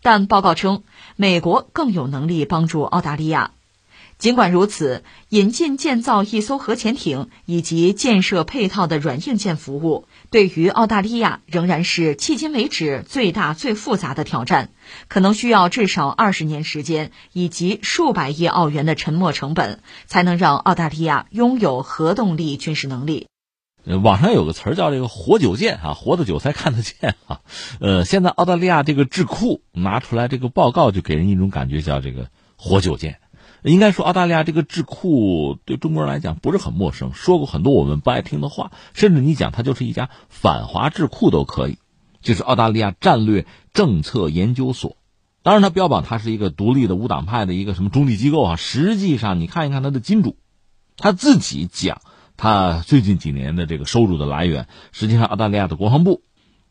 [0.04, 0.84] 但报告称
[1.16, 3.54] 美国更有能力帮助澳大利亚。
[4.18, 14.70] 尽管如此，引进建造一艘核潜艇以及建设配套的软硬件服务，对于澳大利亚仍然是迄今为止最大最复杂的挑战，
[15.10, 23.28] 可能需要至少二十年时间以及数百亿澳元的沉没成本，才能让澳大利亚拥有核动力军事能力。
[24.02, 27.42] 网上有个词儿叫这个“活久见”啊，活的久才看得见啊。
[27.82, 33.20] 呃，现在澳大利亚这个智库拿出来这个报告，就给人一种感觉叫这个“活久见”。
[33.64, 41.78] 应该说，澳大利亚这个智库对中国人来讲不是很陌生，说过很多我们不爱听的话，甚至你讲它就是一家反华智库都可以。
[42.22, 44.96] 就是澳大利亚战略政策研究所，
[45.42, 48.56] 当然它标榜它是一个独立的无党派的一个什么中立机构啊。
[48.56, 50.38] 实际上，你看一看它的金主，
[50.96, 52.02] 他自己讲，
[52.38, 56.22] 他最近几年的这个收入的来源，实际上澳大利亚的国防部、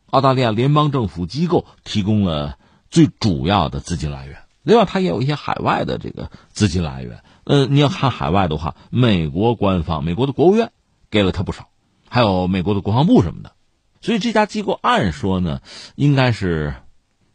[0.07, 2.57] 澳大利亚联邦政府机构提供了
[2.89, 4.42] 最主要的资金来源。
[4.63, 7.21] 另外，它也有一些海外的这个资金来源。
[7.43, 10.71] 呃，你要看海外的话，美国官方、美国的国务院
[11.11, 11.67] 给了他不少，
[12.07, 13.51] 还有美国的国防部什么的。
[13.99, 15.59] 所以这家机构按说呢，
[15.95, 16.75] 应该是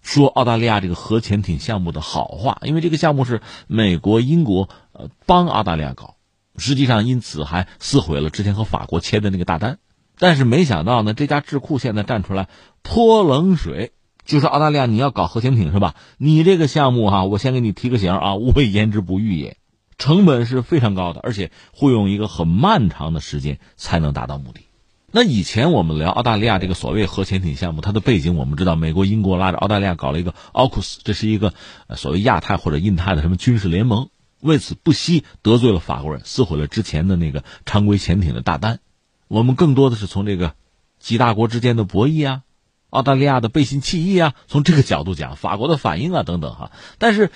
[0.01, 6.17] 说澳大利亚这个核潜艇项目的好话，因为这个项目是美国、英国呃帮澳大利亚搞，
[6.57, 9.79] 实际上因此还撕毁了之前和法国签的那个大单。
[10.19, 12.49] 但是没想到呢，这家智库现在站出来
[12.83, 13.93] 泼冷水。
[14.29, 15.95] 就是澳大利亚，你要搞核潜艇是吧？
[16.19, 19.57] 你这个项目哈，我先给你提个醒啊， 无谓言之不预也，
[19.97, 24.61] 成本是非常高的，而且会用一个很漫长的时间才能达到目的。
[25.11, 31.55] 那以前我们聊澳大利亚这个所谓核潜艇项目，它的背景我们知道，美国、英国拉着澳大利亚搞了一个奥库斯，这是一个
[31.97, 34.11] 所谓亚太或者印太的什么军事联盟，
[34.43, 38.81] 为此不惜得罪了法国人，撕毁了之前的那个常规潜艇的大单。
[39.27, 40.53] 我们更多的是从这个
[41.01, 42.43] 几大国之间的博弈啊。
[42.90, 47.31] 澳大利亚的背信弃义啊，从这个角度讲，法国的反应啊等等哈，但是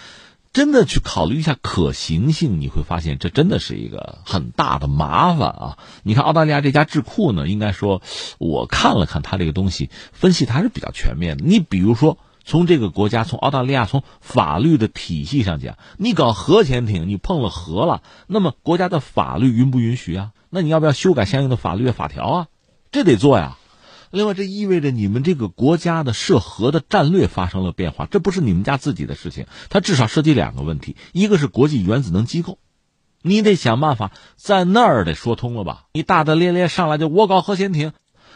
[0.53, 5.79] 真的去考虑一下可行性，你会发现这真的是一个很大的麻烦啊！
[6.03, 8.03] 你看澳大利亚这家智库呢，应该说
[8.39, 11.45] 我看了看他这个东西，分析还是比较全面的。
[11.45, 20.33] 你比如说，从这个国家，从澳大利亚，从法律的体系上讲，你搞核潜艇，你碰了核了，那么国家的法律允不允许啊？
[20.51, 22.47] 那你要不要修改相应的法律法条啊？
[22.91, 23.57] 这得做呀。
[24.13, 32.59] 另外，这意味着你们这个国家的涉核的战略发生了变化，这不是你们家自己的事情，它至少涉及两个问题：一个是国际原子能机构，
[33.23, 35.87] 你得想办法在那儿得说通了吧？
[35.95, 37.93] 你大大咧咧上来就我搞核潜艇，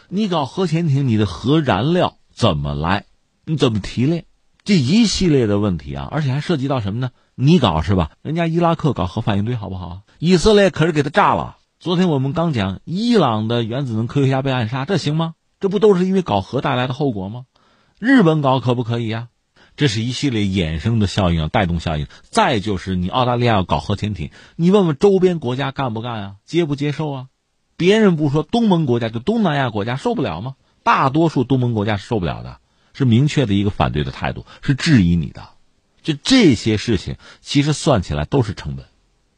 [0.09, 3.05] 你搞核潜艇，你的核燃料怎么来？
[3.45, 4.25] 你怎么提炼？
[4.63, 7.11] 这一系列的问题啊，而且还涉及到什么呢？
[7.35, 8.11] 你搞是吧？
[8.23, 10.01] 人家伊拉克搞核反应堆好不好？
[10.17, 11.57] 以色列可是给他炸了。
[11.79, 15.35] 昨天我们刚讲伊朗的原子能科学家被暗杀，这行吗？
[15.59, 17.45] 这不都是因为搞核带来的后果吗？
[17.99, 19.29] 日本搞可不可以呀？
[19.75, 22.07] 这是一系列衍生的效应，带动效应。
[22.29, 26.35] 再就是你澳大利亚要搞核潜艇，你问问周边国家干不干啊？
[26.45, 27.27] 接不接受啊？
[27.75, 30.55] 别人不说，东盟国家就东南亚国家受不了吗？
[30.83, 32.59] 大多数东盟国家是受不了的，
[32.93, 35.49] 是明确的一个反对的态度，是质疑你的。
[36.01, 38.85] 就这些事情，其实算起来都是成本。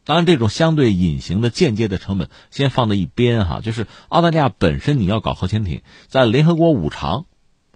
[0.10, 3.62] 当然，这种相对隐形的、间接的成本先放在一边哈。
[3.62, 7.28] 就是澳大利亚本身，你要搞核潜艇，在联合国五常，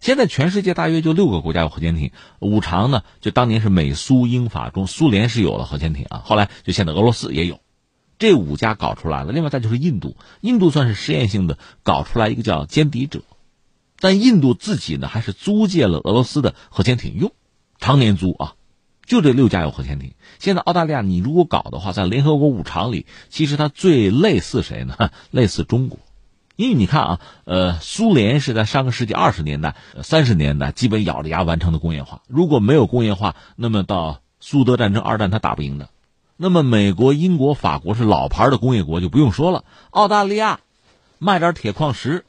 [0.02, 2.10] 现在全世界大约就六个国家有核潜艇。
[2.39, 7.60] 五常呢，就当年是美苏英法中，苏联是有了核潜艇啊，后来就现在俄罗斯也有，
[8.17, 9.32] 这五家搞出来了。
[9.32, 13.22] 另外再就是印度，印度算是实验性的搞出来一个叫歼敌者，
[14.00, 17.32] 但印度自己呢还是租借了俄罗斯的核潜艇用，
[17.78, 18.56] 常年租啊。
[19.05, 20.13] 就这六家有核潜艇。
[20.39, 25.11] 现在澳大利亚，你如果搞的话，在联合国五常里，其实它最类似谁呢？
[25.31, 25.99] 类似中国，
[26.55, 32.21] 因为你看啊，呃，苏联是在上个世纪二十年代、三十年代基本咬着牙完成的工业化。
[32.27, 35.89] 如果没有工业化，那么到苏德战争、二战他打不赢的。
[36.35, 39.63] 那么美国、英国、法国是老牌的工业国，就不用说了。
[39.91, 40.59] 澳大利亚
[41.19, 42.25] 卖点铁矿石。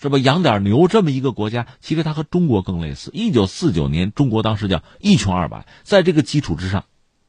[0.00, 0.18] 是吧？
[0.18, 3.10] 养点牛这么一个国家，其实它和中国更类似。
[3.12, 6.84] 一九四九年，中国当时叫一穷二白，在这个基础之上，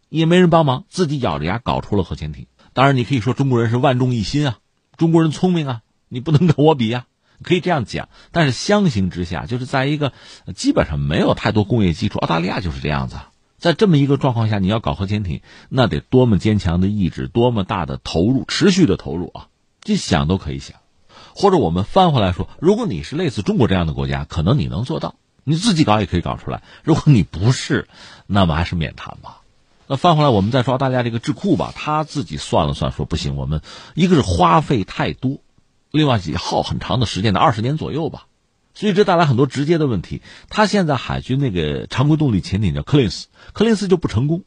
[0.10, 2.46] 也没人帮忙，自己咬着牙搞出了核潜艇。
[2.74, 4.60] 当然，你可以说中国人是万众一心啊，
[4.98, 7.06] 中国人聪明啊，你不能跟我比呀，
[7.42, 8.10] 可以这样讲。
[8.32, 10.14] 但是相形之下，就是在一个
[10.56, 13.18] 基本上没有太多工业基础，澳大利亚就是这样子。
[13.58, 19.48] 在这么一个状况下，你要搞核潜艇，那得多么坚强的意志，多么大的投入，持续的投入啊！
[19.82, 20.79] 这想都可以想。
[21.40, 26.64] 或者我们翻回来说，如果你是类似中国这样的国家，可能你能做到，你自己搞也可以搞出来。
[26.84, 27.88] 如果你不是，
[28.28, 29.40] 那么还是免谈吧。
[29.88, 33.62] 那翻回来，我们再说大家这个智库吧，他自己算了算，说不行，我们
[33.94, 35.38] 一个是花费太多，
[35.92, 38.26] 另外也耗很长的时间的二十年左右吧，
[38.74, 40.22] 所以这带来很多直接的问题。
[40.50, 44.44] 他现在海军那个常规动力潜艇叫克林斯，克林斯就不成功。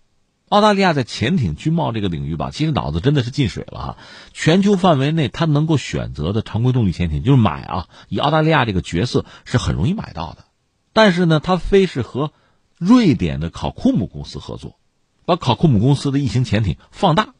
[0.52, 3.96] 澳大利亚在潜艇军贸这个领域吧，其实脑子真的是进水了哈。
[4.34, 10.44] 全球范围内，它能够选择的常规动力潜艇就是买啊，以澳大利亚这个角色是很容易买到的。
[10.92, 12.34] 但是呢，它非是和
[12.76, 14.78] 瑞典的考库姆公司合作，
[15.24, 17.32] 把考库姆公司的异形潜艇放大，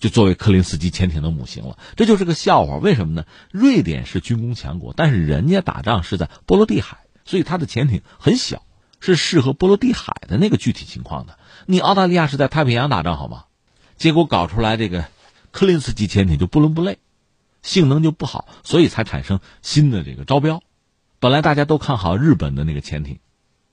[0.00, 1.78] 就作为克林斯基潜艇的母型了。
[1.94, 3.24] 这就是个笑话，为什么呢？
[3.52, 8.64] 瑞典是军工强国，但是人家打仗是在波罗的海，所以它的潜艇很小，
[8.98, 11.37] 是适合波罗的海的那个具体情况的。
[11.70, 13.44] 你澳大利亚是在太平洋打仗好吗？
[13.98, 15.04] 结果搞出来这个
[15.50, 16.96] 科林斯级潜艇就不伦不类，
[17.60, 20.62] 性能就不好，所以才产生新的这个招标。
[21.18, 23.18] 本来大家都看好日本的那个潜艇，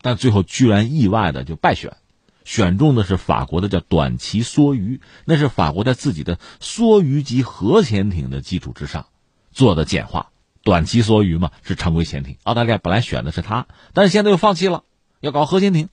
[0.01, 1.95] 但最后居然意外的就败选，
[2.43, 9.05] 选中的是法国的叫短期梭鱼，那是法国在自己的梭鱼级核潜艇的基础之上
[9.53, 10.31] 做的简化。
[10.63, 14.83] 短期梭鱼嘛是常规潜艇，澳大利亚本来选的是它，但是现在又放弃了，
[15.21, 15.87] 要搞核潜艇。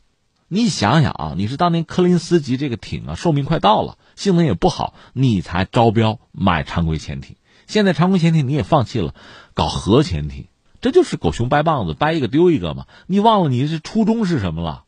[0.54, 7.36] 你想想啊，你是当年柯林斯级这个艇啊，寿命快到了，性能也不好，你才招标买常规潜艇。
[7.66, 9.14] 现在常规潜艇你也放弃了，
[9.54, 10.48] 搞核潜艇，
[10.82, 12.84] 这就是狗熊掰棒子，掰一个丢一个嘛。
[13.06, 14.84] 你忘了你是初衷是什么了？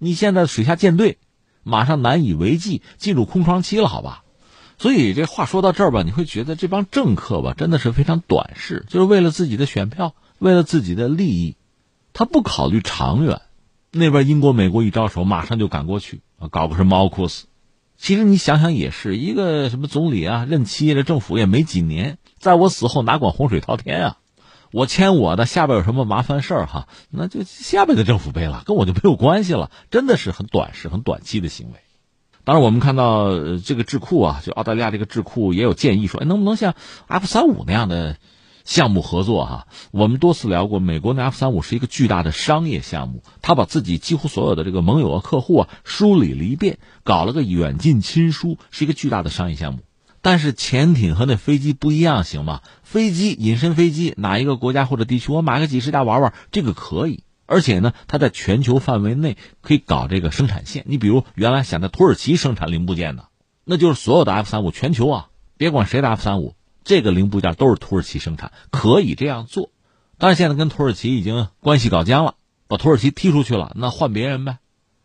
[0.00, 1.18] 你现在水下舰队
[1.62, 4.24] 马上难以为继，进入空窗期了，好吧？
[4.78, 11.54] 所以这话说到这儿吧，你会觉得这帮政客吧，真的是非常短视，就是为了自己的选票，为了自己的利益，
[12.12, 13.40] 他不考虑长远。
[13.94, 17.46] 那边英国、美国一招手，马上就赶过去啊，搞个什么奥库斯。
[17.96, 24.18] 其实你想想，也是一个什么总理啊，任期这政府也没几年，在我死后哪管洪水滔天啊？
[24.72, 29.70] 我签我的，下边有什么麻烦事儿哈，那就下边的政府背了，跟我就没有关系了。
[29.92, 31.74] 真的是很短视、很短期的行为。
[32.42, 36.74] 当然，我们看到这个智库啊，就澳大利亚这个智库也有建议说，哎，能不能像
[37.06, 38.16] F 三五那样的？
[38.64, 49.80] 项目合作哈，我们多次聊过，美国的 F 三五是一个巨大的商业项目，他把自己几乎所有的这个盟友啊、客户啊梳理了一遍，搞了个远近亲疏，是一个巨大的商业项目。
[50.22, 52.62] 但是潜艇和那飞机不一样，行吗？
[52.82, 57.22] 飞机隐身飞机，哪一个国家或者地区我买个几十架玩玩，这个可以。
[57.44, 60.84] 而且呢，它在全球范围内可以搞这个生产线。
[60.88, 63.28] 你比如原来想在土耳其生产零部件的，
[63.64, 66.54] 那就是所有的 F 三五全球啊，别管谁的 F 三五。
[66.84, 69.70] 这个零部件都是土耳其生产，可以这样做。
[70.18, 72.34] 但是现在跟土耳其已经关系搞僵了，
[72.68, 74.58] 把土耳其踢出去了，那换别人呗，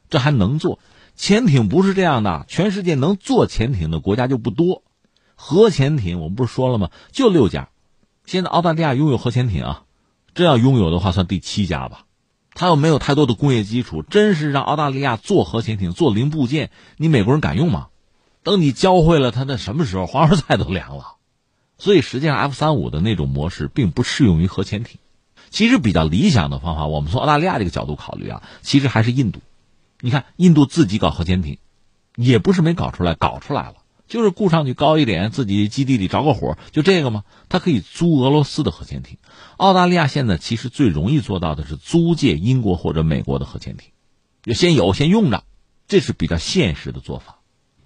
[0.10, 0.80] 这还能做？
[1.16, 4.84] 潜艇不是这样的，全世界能做潜艇的国家就不多。
[5.36, 6.92] 核潜艇我们不是说了吗？
[7.12, 7.70] 就六家，
[8.26, 9.84] 现在澳大利亚拥有核潜艇啊，
[10.34, 12.06] 这要拥有的话算第七家吧。
[12.54, 17.88] 他又没有太多的工业基础，真是让澳大利亚做核潜艇、做零部件，你美国人敢用吗？
[18.44, 21.16] 等你教会了他，那什么时候黄花菜都凉了。
[21.80, 25.00] 所以实际上，F 三五的那种模式并不适用于核潜艇。
[25.50, 29.40] 其实比较理想的方法，我们从澳大利亚这个角度考虑啊，其实还是印度。
[30.00, 31.58] 你看，印度自己搞核潜艇，
[32.16, 33.76] 也不是没搞出来，搞出来了，
[34.08, 37.24] 就是雇上去高一点，自己基地里着个火，就这个吗？
[37.48, 39.18] 它可以租俄罗斯的核潜艇。
[39.58, 43.90] 澳大利亚现在其实最容易做到的是租借英国或者美国的核潜艇，
[44.44, 45.44] 就先有先用着，
[45.88, 47.39] 这是比较现实的做法。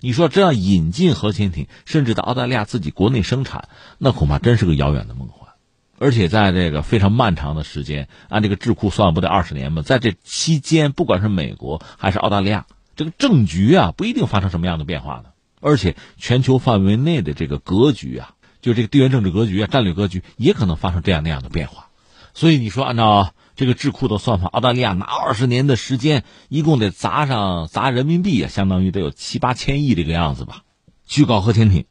[0.06, 5.54] 你说这样引进核潜艇，甚至到澳大利亚自己国内生产，那恐怕真是个遥远的梦幻。
[5.98, 9.82] 而且在这个非常漫长的时间，按这个智库算，不得二十年吗？
[9.82, 12.66] 在这期间，不管是美国还是澳大利亚，
[12.98, 15.30] 这个政局啊，不一定发生什么样的变化呢。
[15.62, 18.32] 而且全球范围内的这个格局啊，
[18.62, 21.88] 就这个地缘政治格局啊、战略格局，也可能发生这样那样的变化。
[22.34, 30.64] 所以你说，按照这个智库的算法，澳大利亚拿二十年的时间，一共得砸上砸人民币啊，相当于得有七八千亿这个样子吧，
[31.06, 31.86] 去搞核潜艇，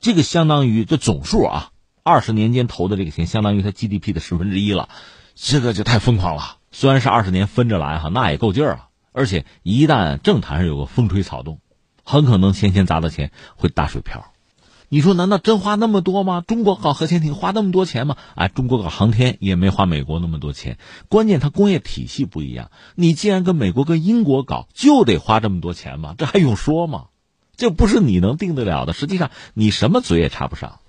[0.00, 1.70] 这个相当于这总数啊，
[2.02, 4.88] 二十年间投的这个钱，相当于它 GDP 的十分之一了，
[5.34, 6.58] 这个就太疯狂了。
[6.70, 8.88] 虽然是二十年分着来哈，那也够劲儿啊。
[9.12, 11.60] 而且一旦政坛上有个风吹草动，
[12.04, 14.32] 很可能先前砸的钱会打水漂。
[14.90, 16.42] 你说难道真花那么多吗？
[16.46, 18.16] 中国搞核潜艇花那么多钱吗？
[18.34, 20.78] 哎，中国搞航天也没花美国那么多钱。
[21.08, 22.70] 关键它工业体系不一样。
[22.94, 26.14] 你既然跟美国、跟英国搞，就得花这么多钱吗？
[26.16, 27.08] 这还用说吗？
[27.56, 28.94] 这不是你能定得了的。
[28.94, 30.80] 实际上，你什么嘴也插不上。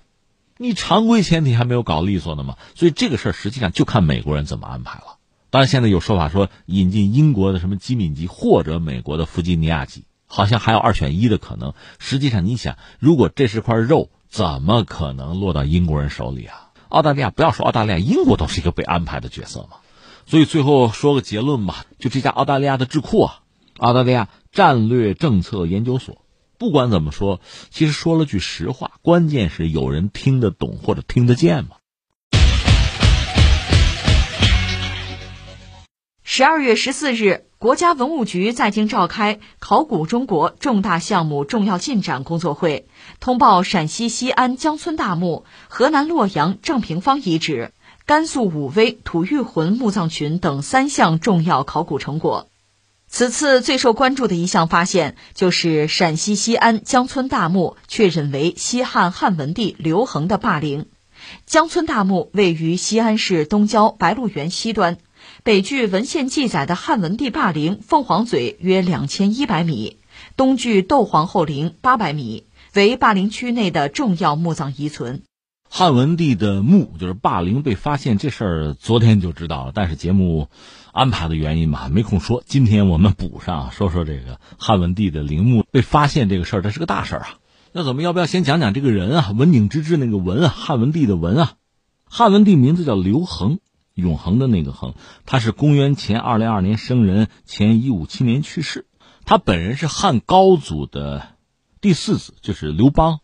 [0.56, 2.56] 你常规潜艇还没有搞利索呢嘛。
[2.74, 5.18] 所以这个事儿实际上就看美国人怎么安排了。
[5.50, 10.04] 当然，现在有说法说引进英国的什么机敏级或者美国的弗吉尼亚级。
[10.32, 11.74] 好像还有二选一的可能。
[11.98, 16.70] 实际上，你想，如果这是块肉，怎么可能落到英国人手里啊？
[16.88, 19.78] 澳大利亚不要说澳大利亚，英国都是一个被安排的角色嘛。
[20.26, 23.40] 所以最后说个结论吧，就这家澳大利亚的智库啊，
[23.78, 26.24] 澳大利亚战略政策研究所，
[26.58, 31.70] 不管怎么说，其实说了句实话，关键是有人听得懂或者听得见吗？
[36.22, 37.49] 十二月十四日。
[37.60, 42.88] 国家文物局在京召开考古中国重大项目重要进展工作会，
[43.20, 47.72] 通报陕西西安江村大墓、河南洛阳正平方遗址、
[48.06, 52.48] 甘肃武威吐谷浑墓葬群等三项重要考古成果。
[53.08, 60.86] 此次最受关注的一项发现，就是陕西西安江村大墓确认为西汉汉文帝刘恒的霸陵。
[61.44, 64.96] 江村大墓位于西安市东郊白鹿原西端。
[65.42, 69.96] 北距文献记载的汉文帝霸陵凤凰嘴约两千一百米，
[70.36, 75.22] 东距窦皇后陵八百米，为霸陵区内的重要墓葬遗存。
[75.70, 80.48] 汉文帝的墓就是霸陵被发现这事儿，昨天就知道了，但是节目
[80.92, 82.42] 安排的原因嘛，没空说。
[82.44, 87.28] 今天我们补上，说说这个汉文帝的陵墓被发现这个事儿，这是个大事儿啊。
[87.72, 89.30] 那咱们要不要先讲讲这个人啊？
[89.34, 91.54] 文景之治那个文啊，汉文帝的文啊，
[92.04, 93.58] 汉文帝名字叫刘恒。
[93.94, 94.94] 永恒的那个恒，
[95.26, 98.86] 他是公元前二零二年生人，前一五七年去世。
[99.24, 101.36] 他本人是汉高祖的
[101.80, 103.20] 第四子，就是刘邦，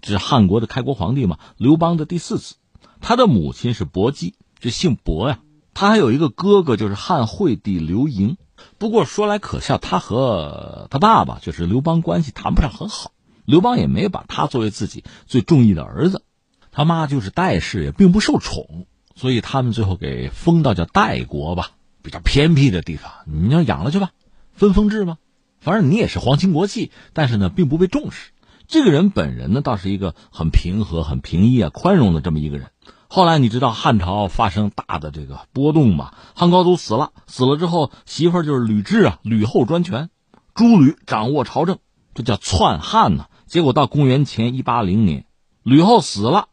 [0.00, 1.38] 这是汉国的开国皇帝嘛。
[1.56, 2.56] 刘邦的第四子，
[3.00, 5.40] 他的母亲是薄姬，这姓薄呀。
[5.74, 8.36] 他还有一个哥哥，就是汉惠帝刘盈。
[8.78, 13.12] 不过说来可笑，他和他爸爸就是刘邦关系谈不上很好，
[13.44, 16.24] 刘邦也没把他作为自己最中意的儿子。
[16.72, 18.87] 他妈就是戴氏，也并不受宠。
[19.18, 24.12] 所以他们最后给封到叫代国吧，比较偏僻的地方，你要养了去吧，
[24.52, 25.18] 分封制嘛？
[25.58, 28.30] 反正你也是皇亲国戚，但是呢，并不被重视。
[28.68, 32.68] 这个人本人呢，倒是一个很平和、很平易啊、宽容的这么一个人。
[33.08, 36.14] 后来你知道汉朝发生大的这个波动嘛？
[36.36, 40.10] 汉高祖死了，死了之后，媳妇儿就是吕雉啊，吕后专权，
[40.54, 41.78] 诸吕掌握朝政，
[42.14, 43.26] 这叫篡汉呢。
[43.46, 45.24] 结果到公元前一八零年，
[45.64, 46.46] 吕后死了。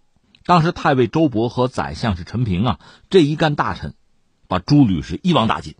[0.45, 2.79] 当时太尉周勃和宰相是陈平啊，
[3.09, 3.95] 这一干大臣，
[4.47, 5.75] 把朱吕是一网打尽。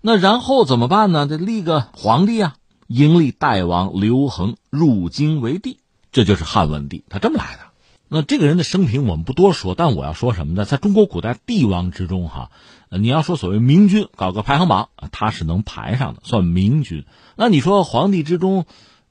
[0.00, 1.26] 那然后怎么办呢？
[1.26, 2.54] 得立个皇帝啊，
[2.86, 5.78] 迎立代王刘恒入京为帝，
[6.12, 7.62] 这就是汉文帝，他这么来的。
[8.06, 10.64] 那这个人的生平我们不多说，但我要说什么呢？
[10.64, 12.50] 在中国古代帝王之中，哈，
[12.90, 17.04] 你要说所谓明君，搞个排行榜，他是能排上的，算明君。
[17.34, 18.66] 那你说皇帝之中，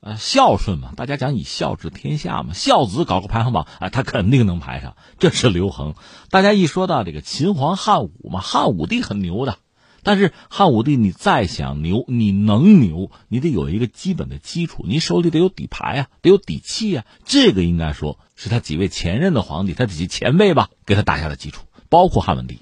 [0.06, 4.98] 呃，孝顺嘛，大家讲以孝治天下嘛，孝子搞个排行榜，啊，他肯定能排上。
[5.18, 5.96] 这是刘恒。
[6.30, 9.60] 大家一说到这个秦皇汉武嘛，汉武帝很牛的，
[10.04, 17.06] 但是汉武帝你再想牛，你能牛，你得有一个基本的基础，你手里得有底牌啊，得有底气啊。
[17.24, 22.60] 这个应该说是他几位前任的皇帝，他这些前辈吧，给他打下的基础，包括汉文帝。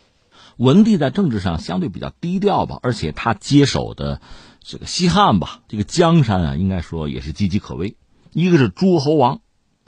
[0.58, 4.22] 文帝在政治上相对比较低调吧，而且他接手的。
[4.64, 7.97] 这个西汉吧，这个江山啊，应该说也是岌岌可危。
[8.32, 9.41] 一个是诸侯王，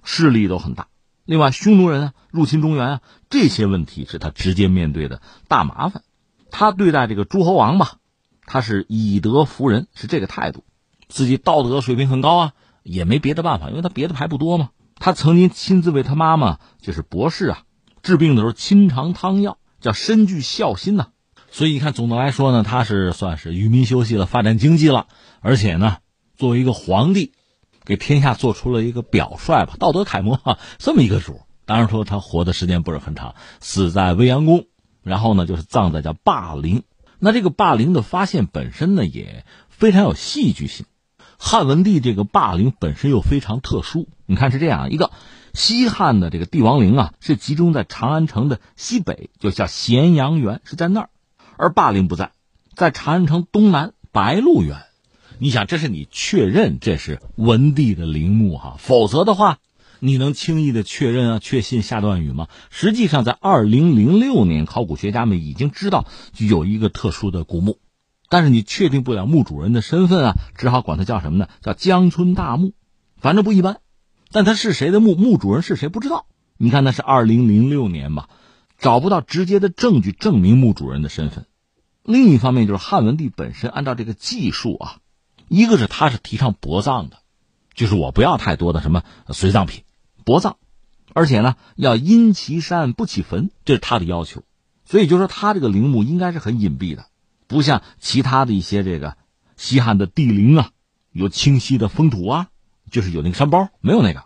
[0.03, 0.87] 势力都很大；
[1.25, 6.03] 另外，匈奴人啊入侵中原啊，这些问题是他直接面对的大麻烦。
[6.51, 7.93] 他对待这个诸侯王吧，
[8.45, 10.63] 他是以德服人，是这个态度。
[11.07, 14.71] 自己道德水平很高啊，也没别的办法，因为他别的牌不多嘛。
[14.95, 17.63] 他曾经亲自为他妈妈，就是博士啊，
[18.01, 21.09] 治病的时候亲尝汤药，叫深具孝心呐。
[21.53, 25.05] 所以你看，总的来说呢，他是算是渔民休息了，发展经济了，
[25.39, 25.97] 而且呢，
[26.35, 27.31] 作为一个皇帝，
[27.85, 31.41] 给天下做出了一个表率吧，道德楷模哈，这么一个主。
[31.65, 34.65] 当然说他活的时间不是很长，死在未央宫，
[35.03, 36.81] 然后呢，就是葬在叫霸陵。
[37.19, 40.87] 那这个霸陵的发现本身呢，也非常有戏剧性。
[41.37, 45.11] 汉文帝这个霸陵本身又非常特殊，你看是这样一个
[45.53, 51.09] 西汉的这个帝王陵啊，是集中在长安城的西北，就叫咸阳园，是在那儿。
[51.57, 52.31] 而霸陵不在，
[52.75, 54.77] 在长安城东南白鹿原。
[55.39, 58.75] 你想，这是你确认这是文帝的陵墓哈？
[58.79, 59.57] 否则的话，
[59.99, 62.47] 你能轻易的确认啊、确信下段语吗？
[62.69, 66.05] 实际上，在二零零六年，考古学家们已经知道
[66.37, 67.79] 有一个特殊的古墓，
[68.29, 71.49] 但是你确定不了墓主人的身份啊，只好管它叫什么呢？
[71.61, 72.73] 叫江村大墓，
[73.17, 73.79] 反正不一般。
[74.31, 75.15] 但它是谁的墓？
[75.15, 75.89] 墓主人是谁？
[75.89, 76.25] 不知道。
[76.57, 78.29] 你看，那是二零零六年吧。
[78.83, 81.45] 找不到直接的证据证明墓主人的身份。
[82.03, 84.97] 另一方面，就是汉文帝本身按照这个技术啊，
[85.47, 87.19] 一个是他是提倡薄葬的，
[87.73, 89.83] 就是我不要太多的什么随葬品，
[90.25, 90.57] 薄葬，
[91.13, 94.43] 而且呢要因其山不起坟，这是他的要求。
[94.83, 97.05] 所以就说他这个陵墓应该是很隐蔽的，
[97.47, 99.15] 不像其他的一些这个
[99.55, 100.71] 西汉的帝陵啊，
[101.13, 102.47] 有清晰的封土啊，
[102.91, 104.25] 就是有那个山包，没有那个。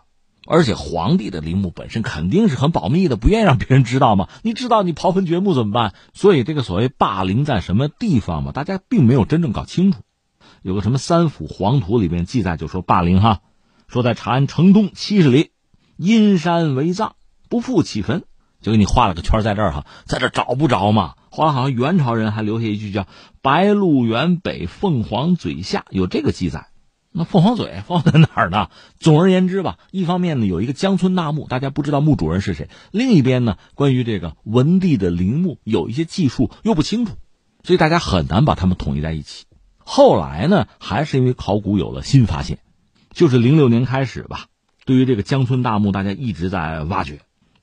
[0.50, 4.30] 而且皇帝的陵墓本身肯定是很保密的，不愿意让别人知道嘛。
[4.42, 5.92] 你知道你刨坟掘墓怎么办？
[6.14, 10.00] 所以这个所谓霸陵在什么地方嘛，大家并没有真正搞清楚。
[10.62, 13.42] 有个什么三府黄图里面记载，就说霸陵哈，
[13.88, 15.50] 说在长安城东七十里，
[15.98, 17.12] 阴山为葬，
[17.50, 18.24] 不复起坟，
[18.62, 21.16] 就给你画了个圈在这儿哈，在这找不着嘛。
[21.30, 23.06] 后来好像元朝人还留下一句叫
[23.42, 26.68] “白鹿原北凤凰嘴下”，有这个记载。
[27.10, 28.68] 那凤凰嘴放在哪儿呢？
[28.98, 37.14] 总而言之吧，一方面呢有一个江村大墓，大家不知道墓主人是谁；另一边呢，关于这个文帝的陵墓有一些技术又不清楚，
[37.64, 39.46] 所以大家很难把他们统一在一起。
[39.78, 42.58] 后来呢，还是因为考古有了新发现，
[43.10, 44.46] 就是零六年开始吧，
[44.84, 47.20] 对于这个江村大墓，大家一直在挖掘，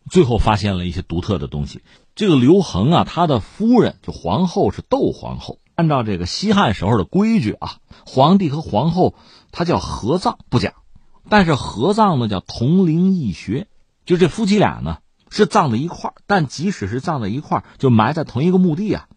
[0.09, 1.81] 最后发现了一些独特的东西。
[2.15, 5.59] 这个刘恒啊，他的夫人就皇后是窦皇后。
[5.75, 9.15] 按照这个西汉时候的规矩啊，皇帝和皇后
[9.51, 10.73] 他叫合葬不假，
[11.29, 13.67] 但是合葬呢叫同陵异穴，
[14.05, 14.99] 就这夫妻俩呢
[15.29, 19.07] 是葬在一块儿，但即使是葬在一块儿，就埋在同一个墓地啊，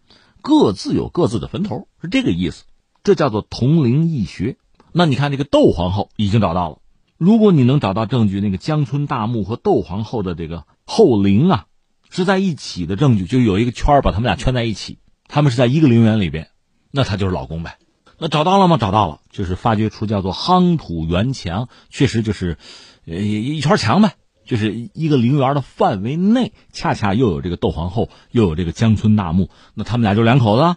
[0.41, 2.65] 各自有各自的坟头，是这个意思，
[3.03, 4.57] 这叫做同陵异穴。
[4.91, 6.79] 那你看这个窦皇后已经找到了，
[7.17, 11.67] 如果你能找到证据，那个江村大墓和窦皇后的这个后陵啊
[12.09, 14.99] 是在一起的证据，就有一个圈把他们俩圈在一起。
[15.29, 16.49] 他们是在一个陵园里边，
[16.91, 17.77] 那他就是老公呗。
[18.17, 18.77] 那找到了吗？
[18.77, 22.57] 找到了，就是发掘出叫做夯土圆墙，确实就是，
[23.05, 30.75] 呃，一圈墙呗，就是一个陵园的范围内，恰恰又有这个窦皇后，又有这个江村大墓，那他们俩就两口子，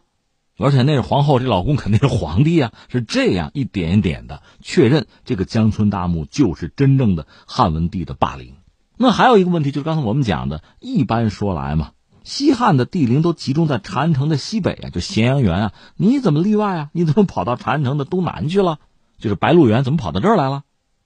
[0.58, 8.54] 而且那是皇后，这老公肯定是皇帝啊，是这样一点一点的确认这个江村大墓就是真正的汉文帝的霸陵。
[8.98, 11.92] 那还有一个问题就是刚才我们讲的，一般说来嘛。
[12.24, 16.90] 西汉的帝陵都集中在长安城的西北啊，就咸阳园啊，你怎么例外啊？
[16.92, 18.78] 你怎么跑到长安城的东南去了？
[19.18, 20.64] 就是白鹿原怎么跑到这儿来了？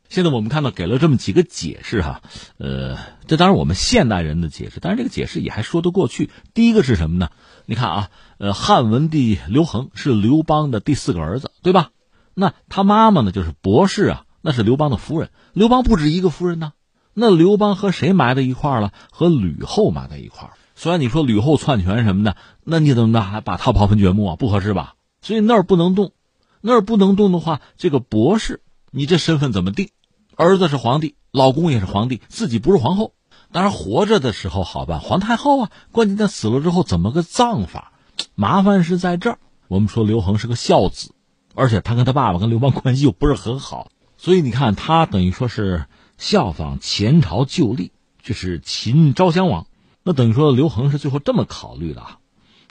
[0.09, 2.23] 现在我们看到给了这么几个解释哈，
[2.59, 2.97] 呃，
[3.27, 6.31] 这当然我们现代人的解释，但是这个解释也还说得过去。
[6.55, 7.31] 第一个是什么呢？
[7.64, 11.91] 你看啊，呃，汉文帝刘恒是刘邦的第四个儿子，对吧？
[12.35, 15.31] 那他妈妈呢，就是博士啊，那是刘邦的夫人。
[15.53, 16.73] 刘邦不止一个夫人呢，
[17.12, 18.93] 那刘邦和谁埋在一块了？
[19.11, 20.53] 和吕后埋在一块儿。
[20.79, 24.37] 虽然你说吕后篡权什么的，那你怎么着还把他刨坟掘墓啊？
[24.37, 24.95] 不合适吧？
[25.22, 26.12] 所以那儿不能动，
[26.61, 28.61] 那儿不能动的话，这个博士，
[28.91, 29.89] 你这身份怎么定？
[30.37, 33.14] 儿子是皇帝，老公也是皇帝，自己不是皇后。
[33.53, 35.70] 当然活着的时候好办，皇太后啊。
[35.93, 37.93] 关键他死了之后怎么个葬法？
[38.35, 39.39] 麻烦是在这儿。
[39.68, 41.12] 我们说刘恒是个孝子，
[41.55, 45.87] 而且他跟他爸爸跟刘邦关系又不是很好，所以你看，他等于说是
[46.18, 49.66] 效仿前朝旧例，就是秦昭襄王。
[50.09, 52.19] 那等于说刘恒是最后这么考虑的啊，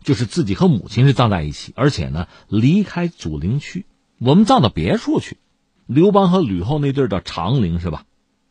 [0.02, 3.86] 就是自己和母亲是葬在一起，而且呢离开祖陵区，
[4.20, 5.38] 我们葬到别处去。
[5.86, 8.06] 刘邦和吕后那地儿叫长陵是吧？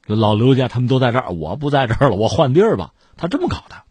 [0.07, 2.93] 老刘家他们都在这儿，我不在这儿了，我换地儿吧。
[3.17, 3.85] 他这么搞的，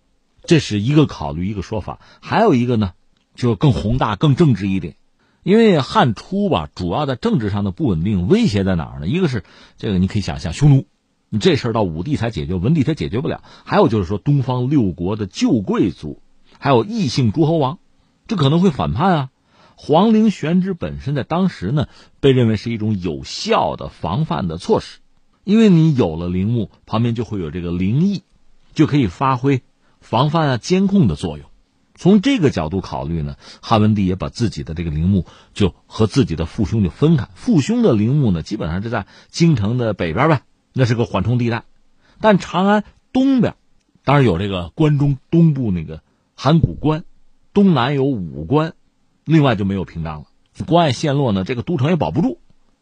[0.44, 2.00] 这是一个考虑，一个说法。
[2.22, 2.92] 还有一个呢，
[3.34, 4.96] 就更宏大、更政治一点。
[5.42, 9.08] 因为汉初吧，主要在政治上的不稳定威胁在哪呢？
[9.08, 9.44] 一个是
[9.76, 10.86] 这个，你可以想象匈奴，
[11.34, 13.44] 你这事儿到武帝才解决，文帝他解决不了。
[13.64, 16.22] 还有就是说，东方六国的旧贵族，
[16.60, 17.80] 还有异姓诸侯王，
[18.28, 19.30] 这可能会反叛啊。
[19.76, 21.88] 皇陵选址本身在当时呢，
[22.20, 25.00] 被认为是一种有效的防范的措施，
[25.44, 28.22] 因为你有了陵墓，旁边就会有这个陵邑，
[28.76, 29.64] 就可以发挥
[30.02, 31.48] 防范啊、监控的作用。
[31.96, 35.26] 从这个角度考虑呢，汉文帝也把自己的这个陵墓
[35.56, 37.28] 就和自己的父兄就分开。
[37.34, 41.64] 父兄的陵墓呢，基本上是在京城的北边呗，那是个缓冲地带。
[42.20, 43.56] 但长安东边，
[44.04, 46.02] 当然有这个关中东部那个
[46.36, 47.04] 函谷关，
[47.54, 48.74] 东南有武关，
[49.24, 50.26] 另外就没有屏障了。
[50.66, 52.40] 关隘陷落呢，这个都城也保不住，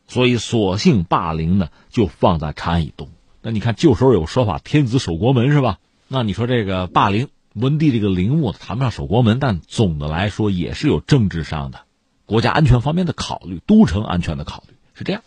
[0.08, 3.10] 所以索性霸陵呢就放在长安以东。
[3.42, 5.80] 那你看旧时候有说法，天子守国门是吧？
[6.08, 7.30] 那你说这个霸陵？
[7.54, 11.82] 文帝这个陵墓谈不上守国门，但总的来说也是有政治上的、
[12.26, 15.22] 国家安全方面的考虑，都城安全的考虑是这样。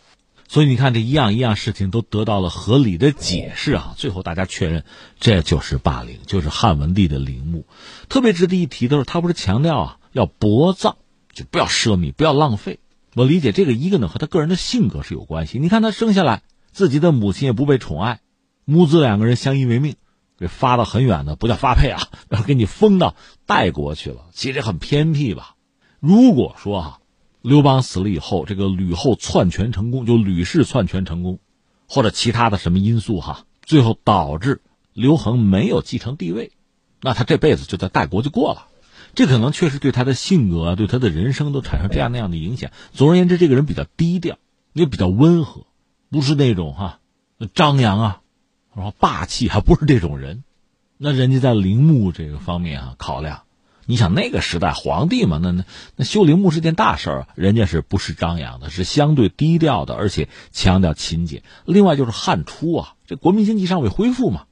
[0.47, 3.93] 所以你看，这一样一样事情都得到了合理的解释啊。
[3.97, 4.83] 最后大家确认，
[5.19, 7.65] 这就是霸陵，就是汉文帝的陵墓。
[8.09, 10.95] 特别值得一提的是，他不是强调啊要薄葬，
[11.33, 12.79] 就不要奢靡，不要浪费。
[13.15, 15.57] 我理解这个一个呢和他个人的性格是有关系。
[15.59, 18.19] 你看他生下来，自己的母亲也不被宠爱，
[18.65, 19.95] 母子两个人相依为命。
[20.37, 23.15] 给发到很远的不叫发配啊， 然后给你封到
[23.45, 25.55] 代国去了，其实很偏僻吧。
[26.01, 26.99] 如果说啊，
[27.45, 31.37] 刘邦死了以后，这个吕后篡权成功，就吕氏篡权成功，
[31.87, 36.53] 或者其他的什么因素哈，最后导致刘恒没有继承帝位，
[37.03, 38.65] 那他这辈子就在代国就过了。
[39.13, 42.71] 这可能确实对他的性格、对他的人生都产生这样那样的影响。
[42.93, 44.39] 总而言之，这个人比较低调，
[44.73, 45.67] 也比较温和，
[46.09, 46.99] 不是那种哈
[47.53, 48.21] 张扬啊。
[48.75, 50.43] 然后霸气还不是这种人，
[50.97, 53.43] 那人家在陵墓这个方面啊考量，
[53.85, 55.63] 你想那个时代皇帝嘛，那那
[55.95, 61.43] 那修陵墓是件大事儿，人家是不是张扬的，是相对低调的，而且强调勤俭。
[61.65, 64.45] 另外就是汉初啊，这国民经济尚未恢复嘛，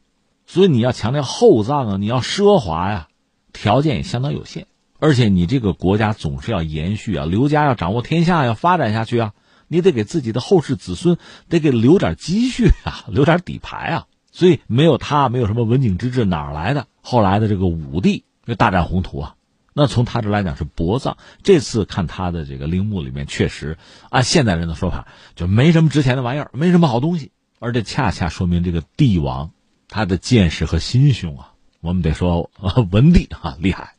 [0.46, 3.08] 所以你要强调厚葬啊，你要奢华呀，
[3.52, 4.68] 条件也相当有限，
[5.00, 9.34] 而且你这个国家总是要延续啊，刘家要掌握天下，要发展下去啊，
[9.68, 11.18] 你得给自己的后世子孙
[11.50, 14.06] 得给留点积蓄啊， 留点底牌啊。
[14.32, 19.36] 所以没有他，没有什么文景之治，哪来的后来的这个武帝这大展宏图啊？
[19.76, 21.18] 那从他这来讲是薄葬。
[21.41, 23.80] 这次看他的这个陵墓里面，确实
[24.12, 27.32] 按现代人的说法，就没什么值钱的玩意儿，没什么好东西。
[27.58, 29.50] 而这恰恰说明这个帝王
[29.88, 32.52] 他的见识和心胸啊，我们得说
[32.91, 33.96] 文帝啊厉害。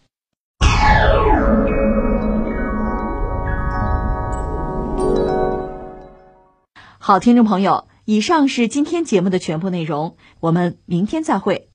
[6.98, 7.88] 好，听众朋友。
[8.06, 11.70] 以上是今天节目的全部内容，我们明天再会。